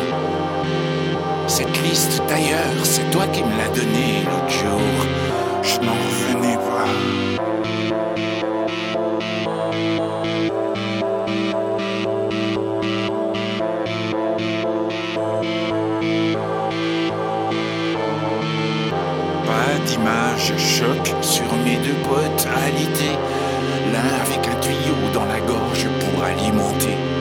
Cette 1.48 1.82
liste 1.84 2.22
d'ailleurs, 2.28 2.84
c'est 2.84 3.10
toi 3.12 3.26
qui 3.28 3.44
me 3.44 3.58
l'as 3.58 3.70
donnée 3.70 4.24
l'autre 4.26 4.50
jour. 4.50 4.80
Je 5.62 5.80
n'en 5.80 5.94
revenais 5.94 6.58
pas. 6.58 6.88
Pas 19.46 19.80
d'image 19.86 20.54
choc 20.58 21.16
sur 21.22 21.54
mes 21.64 21.78
deux 21.78 22.00
potes 22.04 22.48
un 22.48 22.72
tuyau 22.94 23.22
dans 25.14 25.26
la 25.26 25.39
gorge 25.41 25.88
pour 25.99 26.24
alimenter. 26.24 27.12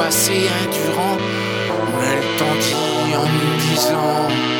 Passé 0.00 0.48
indurant. 0.62 1.18
On 1.76 1.84
me 1.96 2.10
le 2.16 2.28
tendit 2.38 3.14
en 3.20 3.26
me 3.36 3.46
disant 3.68 4.59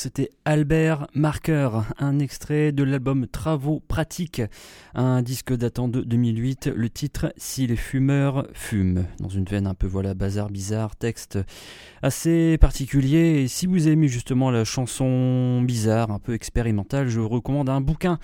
c'était 0.00 0.30
Albert 0.50 1.06
Marker, 1.14 1.70
un 2.00 2.18
extrait 2.18 2.72
de 2.72 2.82
l'album 2.82 3.28
Travaux 3.28 3.80
pratiques, 3.86 4.42
un 4.96 5.22
disque 5.22 5.54
datant 5.54 5.86
de 5.86 6.00
2008, 6.00 6.72
le 6.74 6.90
titre 6.90 7.32
Si 7.36 7.68
les 7.68 7.76
fumeurs 7.76 8.48
fument, 8.52 9.06
dans 9.20 9.28
une 9.28 9.44
veine 9.44 9.68
un 9.68 9.74
peu 9.74 9.86
voilà 9.86 10.14
bazar 10.14 10.50
bizarre, 10.50 10.96
texte 10.96 11.38
assez 12.02 12.58
particulier. 12.58 13.46
Si 13.46 13.68
vous 13.68 13.86
aimez 13.86 14.08
justement 14.08 14.50
la 14.50 14.64
chanson 14.64 15.62
bizarre, 15.62 16.10
un 16.10 16.18
peu 16.18 16.34
expérimentale, 16.34 17.06
je 17.06 17.20
recommande 17.20 17.68
un 17.68 17.80
bouquin 17.80 18.18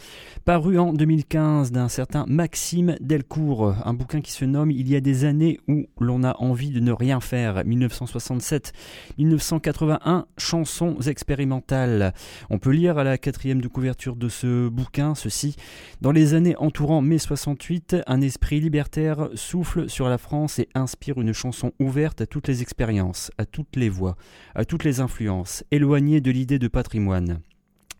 paru 0.44 0.80
en 0.80 0.92
2015 0.92 1.70
d'un 1.70 1.88
certain 1.88 2.24
Maxime 2.26 2.96
Delcourt, 3.00 3.76
un 3.84 3.94
bouquin 3.94 4.20
qui 4.20 4.32
se 4.32 4.44
nomme 4.44 4.72
Il 4.72 4.88
y 4.88 4.96
a 4.96 5.00
des 5.00 5.26
années 5.26 5.60
où 5.68 5.86
l'on 6.00 6.24
a 6.24 6.34
envie 6.40 6.70
de 6.70 6.80
ne 6.80 6.90
rien 6.90 7.20
faire, 7.20 7.62
1967-1981, 7.62 10.24
chansons 10.38 10.96
expérimentales. 11.06 12.14
On 12.50 12.58
peut 12.58 12.70
lire 12.70 12.98
à 12.98 13.04
la 13.04 13.18
quatrième 13.18 13.60
de 13.60 13.68
couverture 13.68 14.16
de 14.16 14.28
ce 14.28 14.68
bouquin 14.68 15.14
ceci. 15.14 15.56
Dans 16.00 16.12
les 16.12 16.34
années 16.34 16.56
entourant 16.58 17.00
mai 17.00 17.18
68, 17.18 17.96
un 18.06 18.20
esprit 18.20 18.60
libertaire 18.60 19.28
souffle 19.34 19.88
sur 19.88 20.08
la 20.08 20.18
France 20.18 20.58
et 20.58 20.68
inspire 20.74 21.20
une 21.20 21.32
chanson 21.32 21.72
ouverte 21.80 22.20
à 22.20 22.26
toutes 22.26 22.48
les 22.48 22.62
expériences, 22.62 23.30
à 23.38 23.46
toutes 23.46 23.76
les 23.76 23.88
voix, 23.88 24.16
à 24.54 24.64
toutes 24.64 24.84
les 24.84 25.00
influences, 25.00 25.64
éloignée 25.70 26.20
de 26.20 26.30
l'idée 26.30 26.58
de 26.58 26.68
patrimoine. 26.68 27.40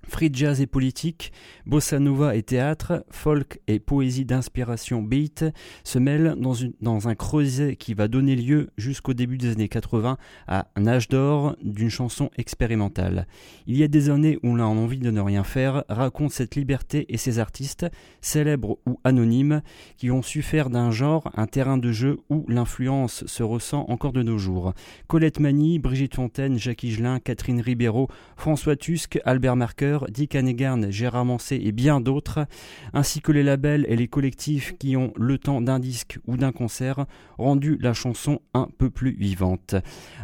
Free 0.08 0.30
jazz 0.32 0.60
et 0.60 0.66
politique, 0.66 1.32
bossa 1.66 1.98
nova 1.98 2.36
et 2.36 2.42
théâtre, 2.42 3.04
folk 3.10 3.60
et 3.66 3.80
poésie 3.80 4.24
d'inspiration 4.24 5.02
beat 5.02 5.44
se 5.82 5.98
mêlent 5.98 6.36
dans, 6.38 7.08
un 7.08 7.14
creuset 7.14 7.76
qui 7.76 7.92
va 7.92 8.06
donner 8.06 8.36
lieu 8.36 8.70
jusqu'au 8.76 9.14
début 9.14 9.36
des 9.36 9.50
années 9.52 9.68
80 9.68 10.16
à 10.46 10.68
un 10.76 10.86
âge 10.86 11.08
d'or 11.08 11.56
d'une 11.62 11.90
chanson 11.90 12.30
expérimentale. 12.38 13.26
Il 13.66 13.76
y 13.76 13.82
a 13.82 13.88
des 13.88 14.08
années 14.08 14.38
où 14.42 14.54
l'on 14.54 14.62
a 14.62 14.66
envie 14.66 15.00
de 15.00 15.10
ne 15.10 15.20
rien 15.20 15.42
faire, 15.42 15.84
raconte 15.88 16.30
cette 16.30 16.54
liberté 16.54 17.06
et 17.08 17.16
ces 17.16 17.40
artistes, 17.40 17.86
célèbres 18.20 18.78
ou 18.86 19.00
anonymes, 19.02 19.60
qui 19.96 20.12
ont 20.12 20.22
su 20.22 20.42
faire 20.42 20.70
d'un 20.70 20.92
genre 20.92 21.30
un 21.34 21.46
terrain 21.46 21.78
de 21.78 21.90
jeu 21.90 22.20
où 22.30 22.44
l'influence 22.48 23.26
se 23.26 23.42
ressent 23.42 23.84
encore 23.88 24.12
de 24.12 24.22
nos 24.22 24.38
jours. 24.38 24.72
Colette 25.08 25.40
Mani, 25.40 25.80
Brigitte 25.80 26.14
Fontaine, 26.14 26.58
Jacques 26.58 26.84
Higelin, 26.84 27.18
Catherine 27.18 27.60
Ribeiro, 27.60 28.08
François 28.36 28.76
Tusk, 28.76 29.18
Albert 29.24 29.56
Dick 30.10 30.34
Hannigan, 30.34 30.90
Gérard 30.90 31.24
Mancé 31.24 31.60
et 31.62 31.72
bien 31.72 32.00
d'autres, 32.00 32.46
ainsi 32.92 33.20
que 33.20 33.32
les 33.32 33.42
labels 33.42 33.86
et 33.88 33.96
les 33.96 34.08
collectifs 34.08 34.76
qui 34.78 34.96
ont, 34.96 35.12
le 35.16 35.38
temps 35.38 35.60
d'un 35.60 35.78
disque 35.78 36.18
ou 36.26 36.36
d'un 36.36 36.52
concert, 36.52 37.06
rendu 37.38 37.78
la 37.80 37.92
chanson 37.92 38.40
un 38.54 38.68
peu 38.78 38.90
plus 38.90 39.16
vivante. 39.18 39.74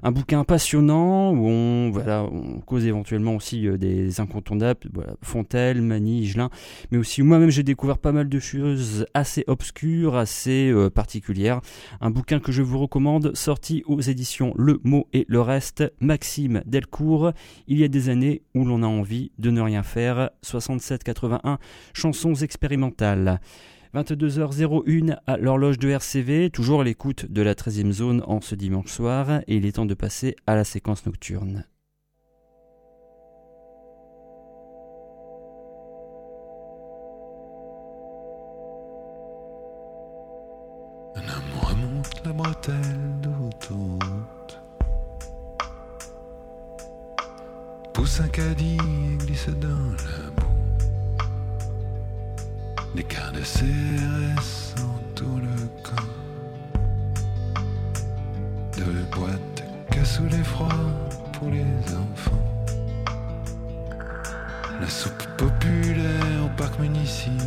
Un 0.02 0.12
bouquin 0.12 0.44
passionnant 0.44 1.32
où 1.32 1.46
on, 1.48 1.90
voilà, 1.90 2.24
on 2.24 2.60
cause 2.60 2.86
éventuellement 2.86 3.36
aussi 3.36 3.66
euh, 3.66 3.76
des 3.76 4.20
incontournables, 4.20 4.90
Fontel, 5.22 5.82
Mani, 5.82 6.22
Higelin, 6.22 6.50
mais 6.90 6.98
aussi 6.98 7.22
moi-même 7.22 7.50
j'ai 7.50 7.62
découvert 7.62 7.98
pas 7.98 8.12
mal 8.12 8.28
de 8.28 8.38
choses 8.38 9.06
assez 9.14 9.44
obscures, 9.46 10.16
assez 10.16 10.70
euh, 10.70 10.90
particulières. 10.90 11.60
Un 12.00 12.10
bouquin 12.10 12.40
que 12.40 12.52
je 12.52 12.62
vous 12.62 12.78
recommande, 12.78 13.34
sorti 13.34 13.82
aux 13.86 14.00
éditions 14.00 14.52
Le 14.56 14.80
Mot 14.84 15.08
et 15.12 15.24
le 15.28 15.40
Reste, 15.40 15.84
Maxime 16.00 16.62
Delcourt, 16.66 17.32
il 17.68 17.78
y 17.78 17.84
a 17.84 17.88
des 17.88 18.08
années 18.08 18.42
où 18.54 18.64
l'on 18.64 18.82
a 18.82 18.86
envie 18.86 19.32
de 19.38 19.50
ne 19.50 19.61
rien 19.64 19.82
faire, 19.82 20.30
67-81, 20.44 21.58
chansons 21.94 22.34
expérimentales. 22.34 23.40
22h01 23.94 25.18
à 25.26 25.36
l'horloge 25.36 25.78
de 25.78 25.90
RCV, 25.90 26.50
toujours 26.50 26.80
à 26.80 26.84
l'écoute 26.84 27.30
de 27.30 27.42
la 27.42 27.54
13e 27.54 27.92
zone 27.92 28.22
en 28.26 28.40
ce 28.40 28.54
dimanche 28.54 28.90
soir, 28.90 29.40
et 29.46 29.56
il 29.56 29.66
est 29.66 29.72
temps 29.72 29.86
de 29.86 29.94
passer 29.94 30.34
à 30.46 30.54
la 30.54 30.64
séquence 30.64 31.04
nocturne. 31.04 31.66
Un 41.14 41.66
remonte 41.66 42.22
la 42.24 42.32
bretelle. 42.32 43.12
Pousse 47.92 48.20
un 48.20 48.28
caddie 48.28 48.78
dans 49.32 49.68
la 49.68 50.30
boue. 50.36 50.46
Des 52.94 53.02
quarts 53.02 53.32
de 53.32 53.40
CRS 53.40 54.74
entourent 54.78 55.38
le 55.38 55.68
corps. 55.82 56.04
Deux 58.76 59.06
boîtes 59.10 59.64
cassoulet 59.90 60.36
l'effroi 60.36 60.68
pour 61.32 61.48
les 61.50 61.64
enfants. 61.94 62.44
La 64.80 64.88
soupe 64.88 65.26
populaire 65.38 66.44
au 66.44 66.48
parc 66.58 66.78
municipal. 66.78 67.40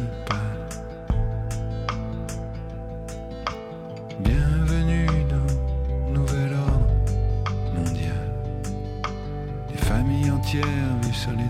Bienvenue 4.20 5.08
dans 5.30 6.14
Nouvel 6.20 6.54
Ordre 6.54 6.96
Mondial. 7.76 8.34
Des 9.72 9.78
familles 9.78 10.32
entières 10.32 10.95
sur 11.16 11.32
les 11.32 11.48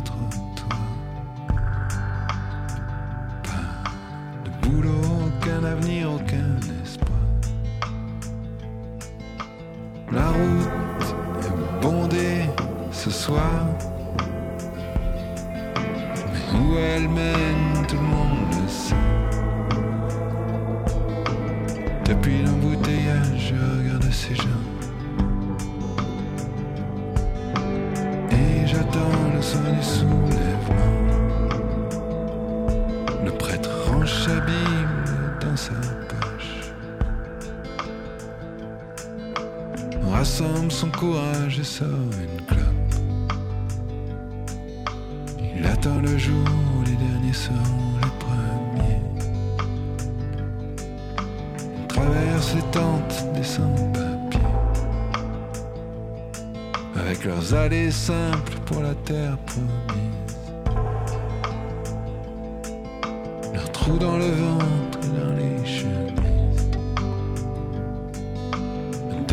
Rassemble 40.26 40.72
son 40.72 40.90
courage 40.90 41.60
et 41.60 41.64
sort 41.64 41.86
une 41.88 42.46
clope. 42.48 42.96
Il 45.56 45.64
attend 45.68 46.00
le 46.02 46.18
jour 46.18 46.48
où 46.76 46.84
les 46.84 46.96
derniers 46.96 47.32
seront 47.32 47.94
les 48.02 48.10
premiers. 48.26 49.02
Il 51.80 51.88
traverse 51.88 52.56
les 52.56 52.64
tentes 52.72 53.34
des 53.36 53.44
sans-papiers. 53.44 54.42
Avec 57.00 57.24
leurs 57.24 57.54
allées 57.54 57.92
simples 57.92 58.58
pour 58.66 58.82
la 58.82 58.96
terre 58.96 59.38
promise. 59.46 60.40
Leurs 63.54 63.72
trous 63.74 64.00
dans 64.00 64.18
le 64.18 64.32
ventre 64.32 64.85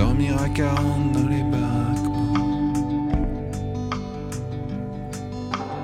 Dormir 0.03 0.37
à 0.37 0.49
40 0.49 1.13
dans 1.13 1.29
les 1.29 1.45
baraques. 1.45 2.11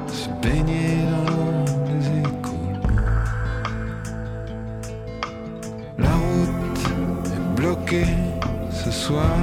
Se 0.09 0.29
baigner 0.43 1.05
dans 1.13 1.65
des 1.87 2.05
écoulements. 2.27 2.99
La 5.99 6.11
route 6.11 6.85
est 7.27 7.61
bloquée 7.61 8.13
ce 8.73 8.91
soir. 8.91 9.38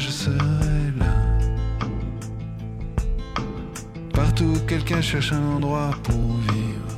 Je 0.00 0.10
serai 0.10 0.36
là. 0.98 1.14
Partout 4.14 4.54
quelqu'un 4.66 5.00
cherche 5.02 5.32
un 5.32 5.56
endroit 5.56 5.90
pour 6.02 6.36
vivre. 6.52 6.92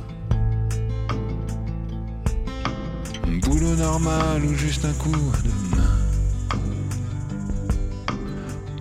Un 3.27 3.37
boulot 3.39 3.75
normal 3.75 4.45
ou 4.45 4.53
juste 4.55 4.85
un 4.85 4.93
coup 4.93 5.31
de 5.43 5.75
main. 5.75 5.97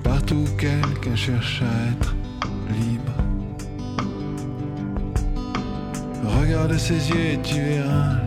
Partout 0.04 0.44
quelqu'un 0.56 1.16
cherche 1.16 1.62
à 1.62 1.90
être 1.92 2.14
libre. 2.70 3.16
Regarde 6.24 6.78
ses 6.78 7.10
yeux 7.10 7.26
et 7.32 7.38
tu 7.42 7.60
verras 7.60 8.21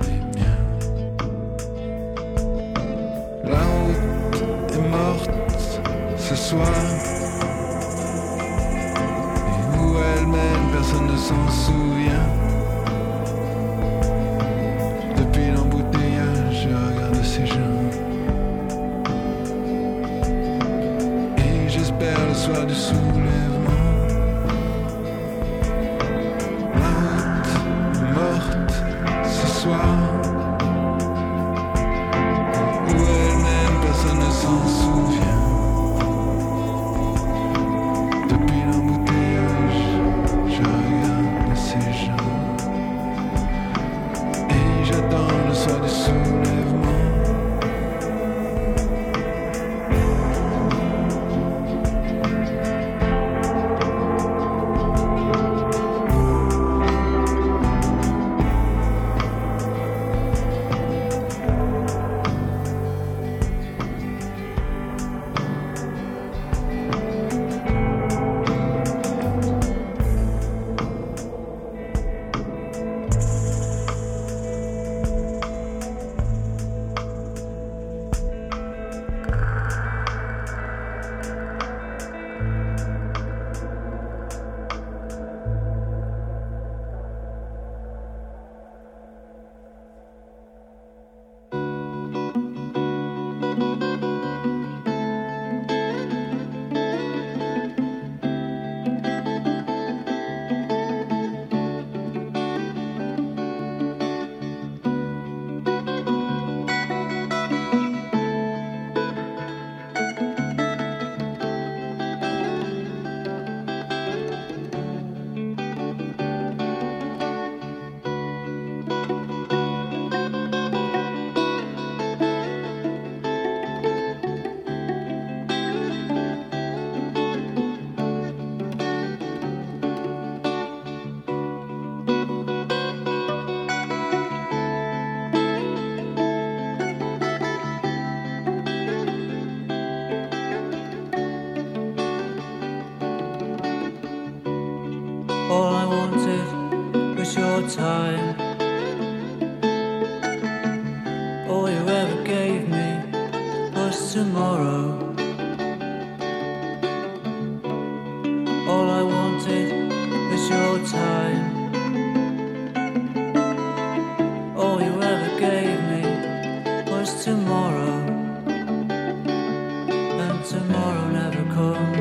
tomorrow 170.46 171.10
never 171.10 171.44
comes. 171.56 171.95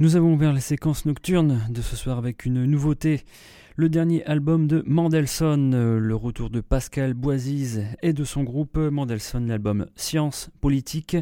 Nous 0.00 0.14
avons 0.14 0.34
ouvert 0.34 0.52
les 0.52 0.60
séquences 0.60 1.06
nocturnes 1.06 1.60
de 1.70 1.82
ce 1.82 1.96
soir 1.96 2.18
avec 2.18 2.44
une 2.44 2.64
nouveauté. 2.66 3.24
Le 3.74 3.88
dernier 3.88 4.24
album 4.26 4.68
de 4.68 4.84
Mandelson, 4.86 5.72
euh, 5.74 5.98
le 5.98 6.14
retour 6.14 6.50
de 6.50 6.60
Pascal 6.60 7.14
Boisise 7.14 7.84
et 8.00 8.12
de 8.12 8.22
son 8.22 8.44
groupe 8.44 8.76
Mandelson, 8.76 9.44
l'album 9.48 9.86
Science 9.96 10.50
Politique, 10.60 11.16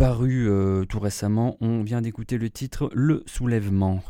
paru 0.00 0.48
euh, 0.48 0.84
tout 0.86 0.98
récemment. 0.98 1.58
On 1.60 1.82
vient 1.82 2.00
d'écouter 2.00 2.38
le 2.38 2.48
titre 2.48 2.90
Le 2.94 3.22
Soulèvement. 3.26 4.02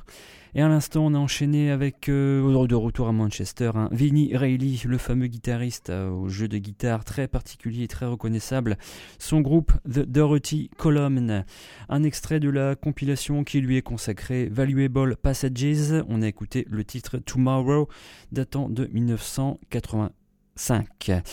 Et 0.54 0.62
à 0.62 0.68
l'instant, 0.68 1.04
on 1.04 1.14
a 1.14 1.18
enchaîné 1.18 1.72
avec, 1.72 2.08
euh, 2.08 2.66
de 2.68 2.74
retour 2.76 3.08
à 3.08 3.12
Manchester, 3.12 3.72
un 3.74 3.88
Vinnie 3.90 4.36
Reilly, 4.36 4.82
le 4.86 4.98
fameux 4.98 5.26
guitariste 5.26 5.90
euh, 5.90 6.08
au 6.08 6.28
jeu 6.28 6.46
de 6.46 6.58
guitare 6.58 7.04
très 7.04 7.26
particulier 7.26 7.82
et 7.82 7.88
très 7.88 8.06
reconnaissable. 8.06 8.78
Son 9.18 9.40
groupe 9.40 9.72
The 9.84 10.06
Dorothy 10.06 10.70
Column, 10.76 11.42
un 11.88 12.02
extrait 12.04 12.38
de 12.38 12.50
la 12.50 12.76
compilation 12.76 13.42
qui 13.42 13.60
lui 13.60 13.76
est 13.76 13.82
consacrée, 13.82 14.48
Valuable 14.48 15.16
Passages. 15.16 16.04
On 16.08 16.22
a 16.22 16.28
écouté 16.28 16.68
le 16.70 16.84
titre 16.84 17.18
Tomorrow, 17.18 17.88
datant 18.30 18.68
de 18.68 18.88
1985. 18.92 21.24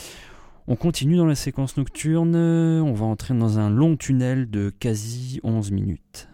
On 0.70 0.76
continue 0.76 1.15
dans 1.15 1.26
la 1.26 1.36
séquence 1.36 1.78
nocturne, 1.78 2.36
on 2.36 2.93
va 2.93 3.05
entrer 3.05 3.34
dans 3.34 3.57
un 3.57 3.70
long 3.70 3.95
tunnel 3.95 4.49
de 4.49 4.70
quasi 4.70 5.39
11 5.43 5.72
minutes. 5.72 6.28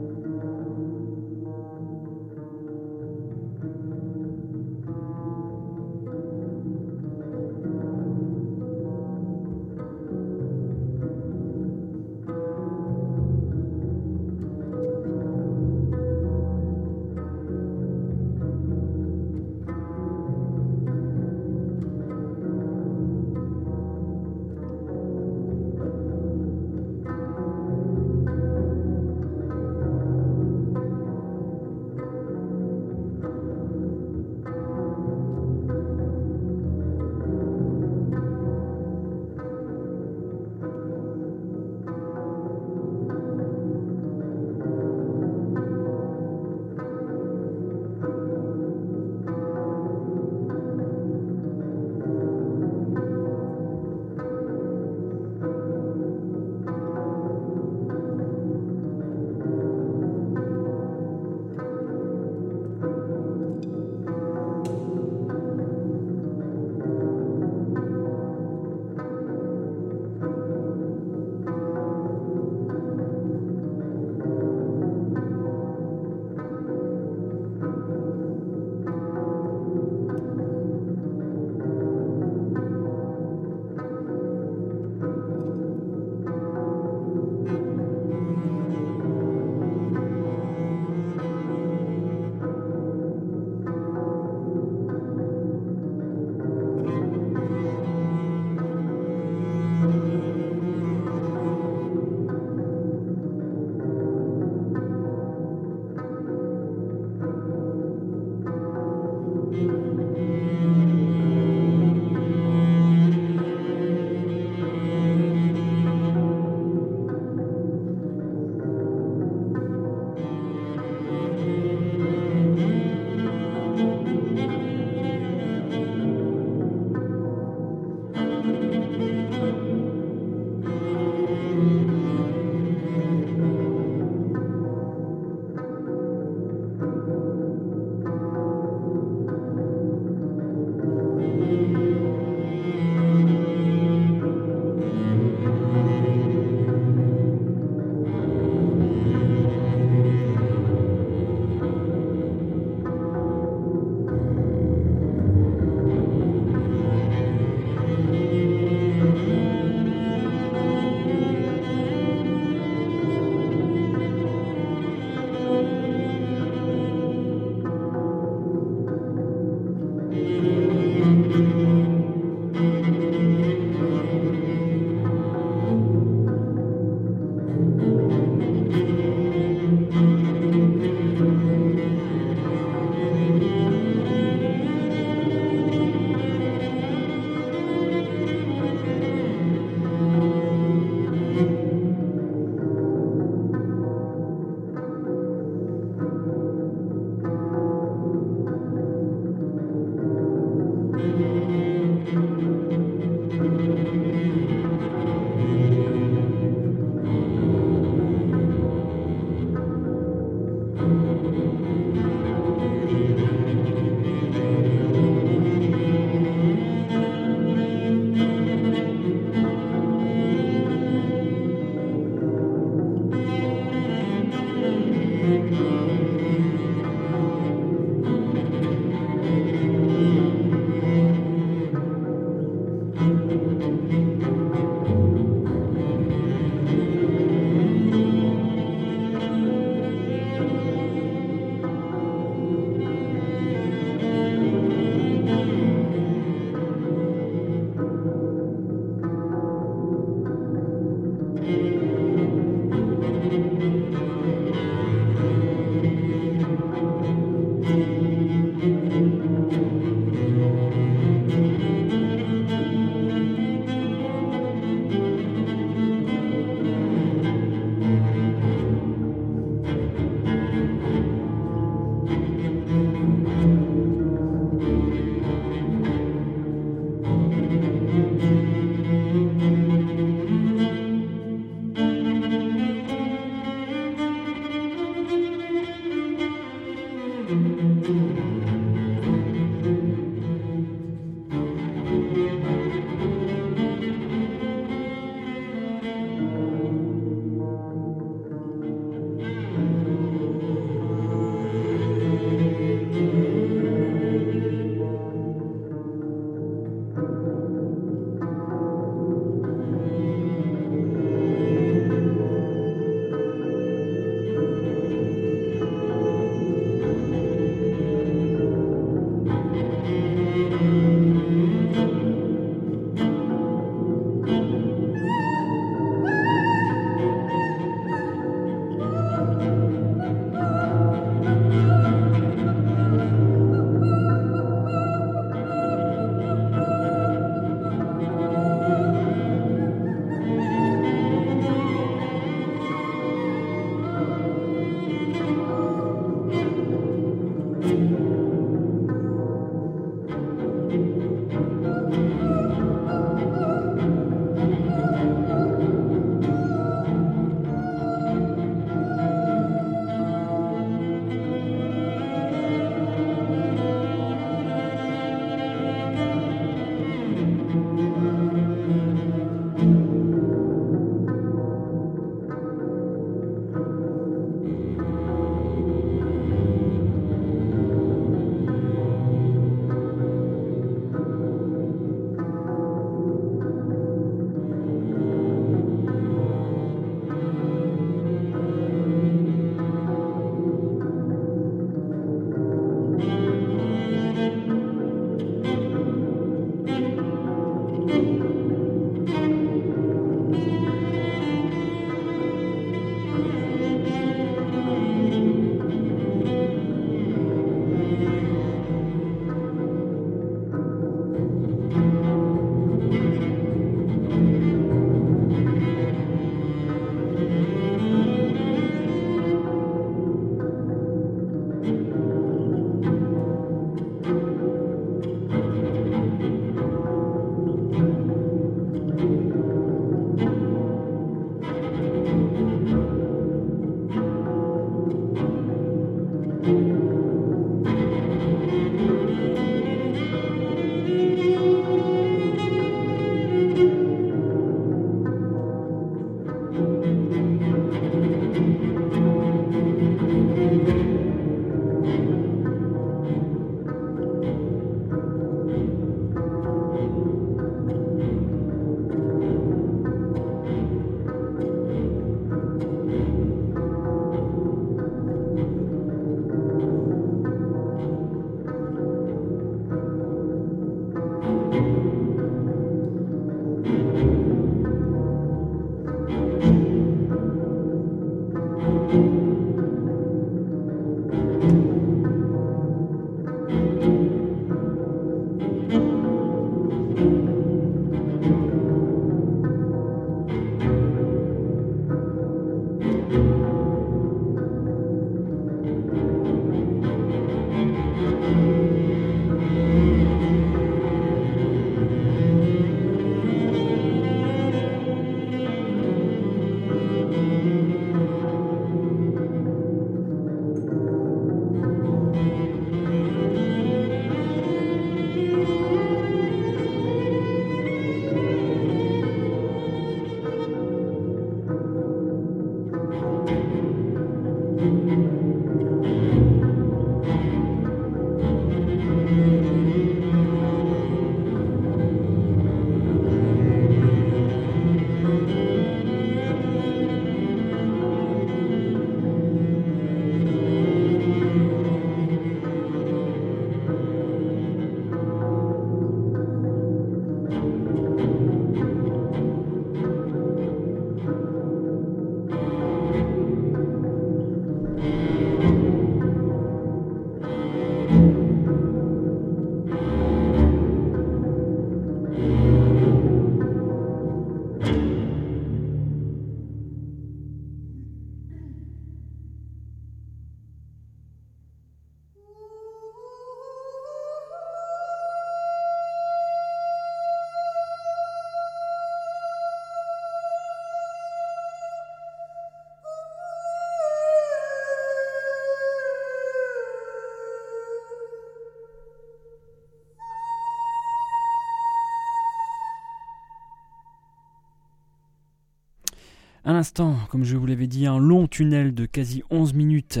À 596.50 596.52
l'instant, 596.52 596.96
comme 597.10 597.22
je 597.22 597.36
vous 597.36 597.46
l'avais 597.46 597.68
dit, 597.68 597.86
un 597.86 598.00
long 598.00 598.26
tunnel 598.26 598.74
de 598.74 598.84
quasi 598.84 599.22
11 599.30 599.54
minutes. 599.54 600.00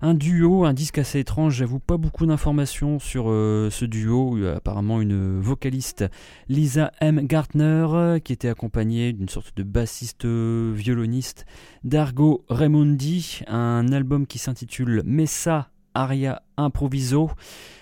Un 0.00 0.14
duo, 0.14 0.64
un 0.64 0.72
disque 0.72 0.98
assez 0.98 1.18
étrange, 1.18 1.56
j'avoue 1.56 1.80
pas 1.80 1.96
beaucoup 1.96 2.26
d'informations 2.26 3.00
sur 3.00 3.24
euh, 3.26 3.70
ce 3.70 3.84
duo. 3.84 4.38
Apparemment 4.54 5.00
une 5.00 5.40
vocaliste, 5.40 6.04
Lisa 6.48 6.92
M. 7.00 7.26
Gartner, 7.26 8.20
qui 8.22 8.32
était 8.32 8.46
accompagnée 8.46 9.12
d'une 9.12 9.28
sorte 9.28 9.56
de 9.56 9.64
bassiste 9.64 10.26
euh, 10.26 10.72
violoniste, 10.72 11.44
Dargo 11.82 12.44
Raimondi, 12.48 13.40
un 13.48 13.90
album 13.90 14.28
qui 14.28 14.38
s'intitule 14.38 15.02
Messa 15.04 15.70
Aria 15.94 16.42
Improviso. 16.56 17.32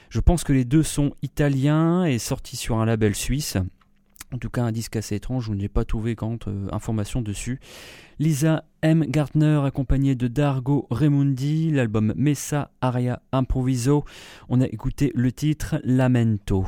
Je 0.09 0.21
pense 0.21 0.45
que 0.45 0.55
les 0.55 0.65
deux 0.65 0.83
sont 0.83 1.13
italiens 1.21 2.07
et 2.07 2.19
sortis 2.19 2.57
sur 2.57 2.79
un 2.79 2.87
label 2.87 3.15
suisse. 3.15 3.59
En 4.33 4.39
tout 4.39 4.51
cas, 4.51 4.63
un 4.63 4.73
disque 4.73 4.97
assez 4.97 5.15
étrange, 5.15 5.47
je 5.47 5.53
n'ai 5.53 5.69
pas 5.69 5.85
trouvé 5.85 6.15
quand 6.15 6.49
information 6.71 7.23
dessus. 7.23 7.61
Lisa 8.19 8.65
M. 8.81 9.05
Gartner 9.09 9.63
accompagnée 9.65 10.15
de 10.15 10.29
Dargo 10.29 10.87
Raimondi, 10.91 11.73
l'album 11.73 12.15
Messa 12.17 12.71
Aria 12.81 13.21
Improviso. 13.33 14.05
On 14.49 14.61
a 14.61 14.67
écouté 14.67 15.11
le 15.17 15.33
titre 15.33 15.81
Lamento. 15.83 16.65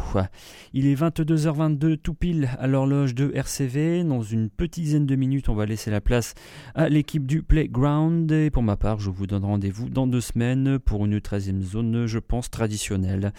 Il 0.73 0.89
est 0.89 0.97
22h22 0.97 1.99
tout 1.99 2.15
pile 2.15 2.51
à 2.59 2.67
l'horloge 2.67 3.15
de 3.15 3.31
RCV. 3.33 4.03
Dans 4.03 4.23
une 4.23 4.51
petite 4.51 4.83
dizaine 4.83 5.07
de 5.07 5.15
minutes, 5.15 5.49
on 5.49 5.55
va 5.55 5.67
laisser 5.67 5.93
la 5.93 6.01
place 6.01 6.35
à 6.75 6.89
l'équipe 6.89 7.27
du 7.27 7.45
Playground. 7.45 8.33
Et 8.33 8.51
pour 8.51 8.65
ma 8.65 8.77
part, 8.77 8.99
je 8.99 9.11
vous 9.11 9.29
donne 9.29 9.45
rendez-vous 9.45 9.89
dans 9.89 10.09
deux 10.09 10.21
semaines 10.21 10.81
pour 10.81 11.07
une 11.07 11.19
13e 11.19 11.63
zone, 11.63 12.07
je 12.07 12.19
pense, 12.19 12.51
traditionnelle. 12.51 13.33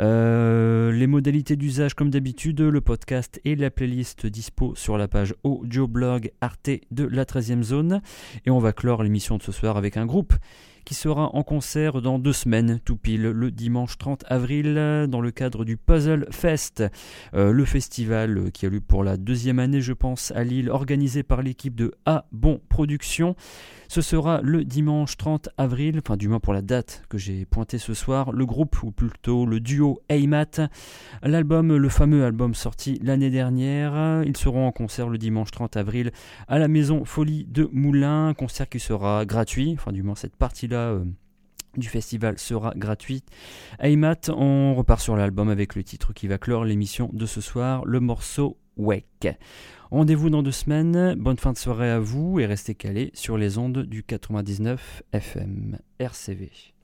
Euh, 0.00 0.90
les 0.90 1.06
modalités 1.06 1.54
d'usage, 1.54 1.94
comme 1.94 2.10
d'habitude, 2.10 2.60
le 2.60 2.80
podcast 2.80 3.40
et 3.44 3.54
la 3.54 3.70
playlist 3.70 4.26
dispo 4.26 4.74
sur 4.74 4.98
la 4.98 5.06
page 5.06 5.32
audioblog 5.44 6.32
Arte 6.40 6.70
de 6.90 7.04
la 7.04 7.24
13e 7.24 7.55
zone. 7.62 8.00
Et 8.44 8.50
on 8.50 8.58
va 8.58 8.72
clore 8.72 9.02
l'émission 9.02 9.36
de 9.36 9.42
ce 9.42 9.52
soir 9.52 9.76
avec 9.76 9.96
un 9.96 10.06
groupe 10.06 10.34
qui 10.86 10.94
sera 10.94 11.34
en 11.34 11.42
concert 11.42 12.00
dans 12.00 12.20
deux 12.20 12.32
semaines, 12.32 12.78
tout 12.84 12.96
pile, 12.96 13.22
le 13.22 13.50
dimanche 13.50 13.98
30 13.98 14.24
avril, 14.28 15.06
dans 15.08 15.20
le 15.20 15.32
cadre 15.32 15.64
du 15.64 15.76
Puzzle 15.76 16.28
Fest, 16.30 16.84
euh, 17.34 17.50
le 17.50 17.64
festival 17.64 18.52
qui 18.52 18.66
a 18.66 18.68
lieu 18.68 18.80
pour 18.80 19.02
la 19.02 19.16
deuxième 19.16 19.58
année, 19.58 19.80
je 19.80 19.92
pense, 19.92 20.30
à 20.30 20.44
Lille, 20.44 20.70
organisé 20.70 21.24
par 21.24 21.42
l'équipe 21.42 21.74
de 21.74 21.92
A 22.06 22.26
Bon 22.30 22.60
Productions. 22.68 23.34
Ce 23.88 24.00
sera 24.00 24.40
le 24.42 24.64
dimanche 24.64 25.16
30 25.16 25.48
avril, 25.58 25.98
enfin 25.98 26.16
du 26.16 26.28
moins 26.28 26.40
pour 26.40 26.52
la 26.52 26.62
date 26.62 27.04
que 27.08 27.18
j'ai 27.18 27.44
pointée 27.44 27.78
ce 27.78 27.94
soir, 27.94 28.32
le 28.32 28.46
groupe, 28.46 28.82
ou 28.82 28.90
plutôt 28.90 29.46
le 29.46 29.60
duo 29.60 30.00
Aymat, 30.08 30.68
l'album, 31.22 31.76
le 31.76 31.88
fameux 31.88 32.24
album 32.24 32.54
sorti 32.54 32.98
l'année 33.02 33.30
dernière, 33.30 34.22
ils 34.24 34.36
seront 34.36 34.66
en 34.66 34.72
concert 34.72 35.08
le 35.08 35.18
dimanche 35.18 35.50
30 35.50 35.76
avril 35.76 36.12
à 36.48 36.58
la 36.58 36.68
Maison 36.68 37.04
Folie 37.04 37.44
de 37.44 37.68
Moulins, 37.72 38.34
concert 38.34 38.68
qui 38.68 38.80
sera 38.80 39.24
gratuit, 39.24 39.72
enfin 39.74 39.92
du 39.92 40.02
moins 40.02 40.14
cette 40.14 40.36
partie-là 40.36 40.90
euh, 40.90 41.04
du 41.76 41.88
festival 41.88 42.38
sera 42.38 42.72
gratuite. 42.76 43.28
Aymat, 43.78 44.30
on 44.30 44.74
repart 44.74 45.00
sur 45.00 45.16
l'album 45.16 45.48
avec 45.48 45.74
le 45.74 45.84
titre 45.84 46.12
qui 46.12 46.26
va 46.26 46.38
clore 46.38 46.64
l'émission 46.64 47.10
de 47.12 47.26
ce 47.26 47.40
soir, 47.40 47.84
le 47.84 48.00
morceau 48.00 48.56
Rendez-vous 49.90 50.30
dans 50.30 50.42
deux 50.42 50.52
semaines, 50.52 51.14
bonne 51.14 51.38
fin 51.38 51.52
de 51.52 51.58
soirée 51.58 51.90
à 51.90 51.98
vous 51.98 52.40
et 52.40 52.46
restez 52.46 52.74
calés 52.74 53.10
sur 53.14 53.38
les 53.38 53.56
ondes 53.56 53.84
du 53.84 54.02
99 54.02 55.02
FM 55.12 55.78
RCV. 55.98 56.75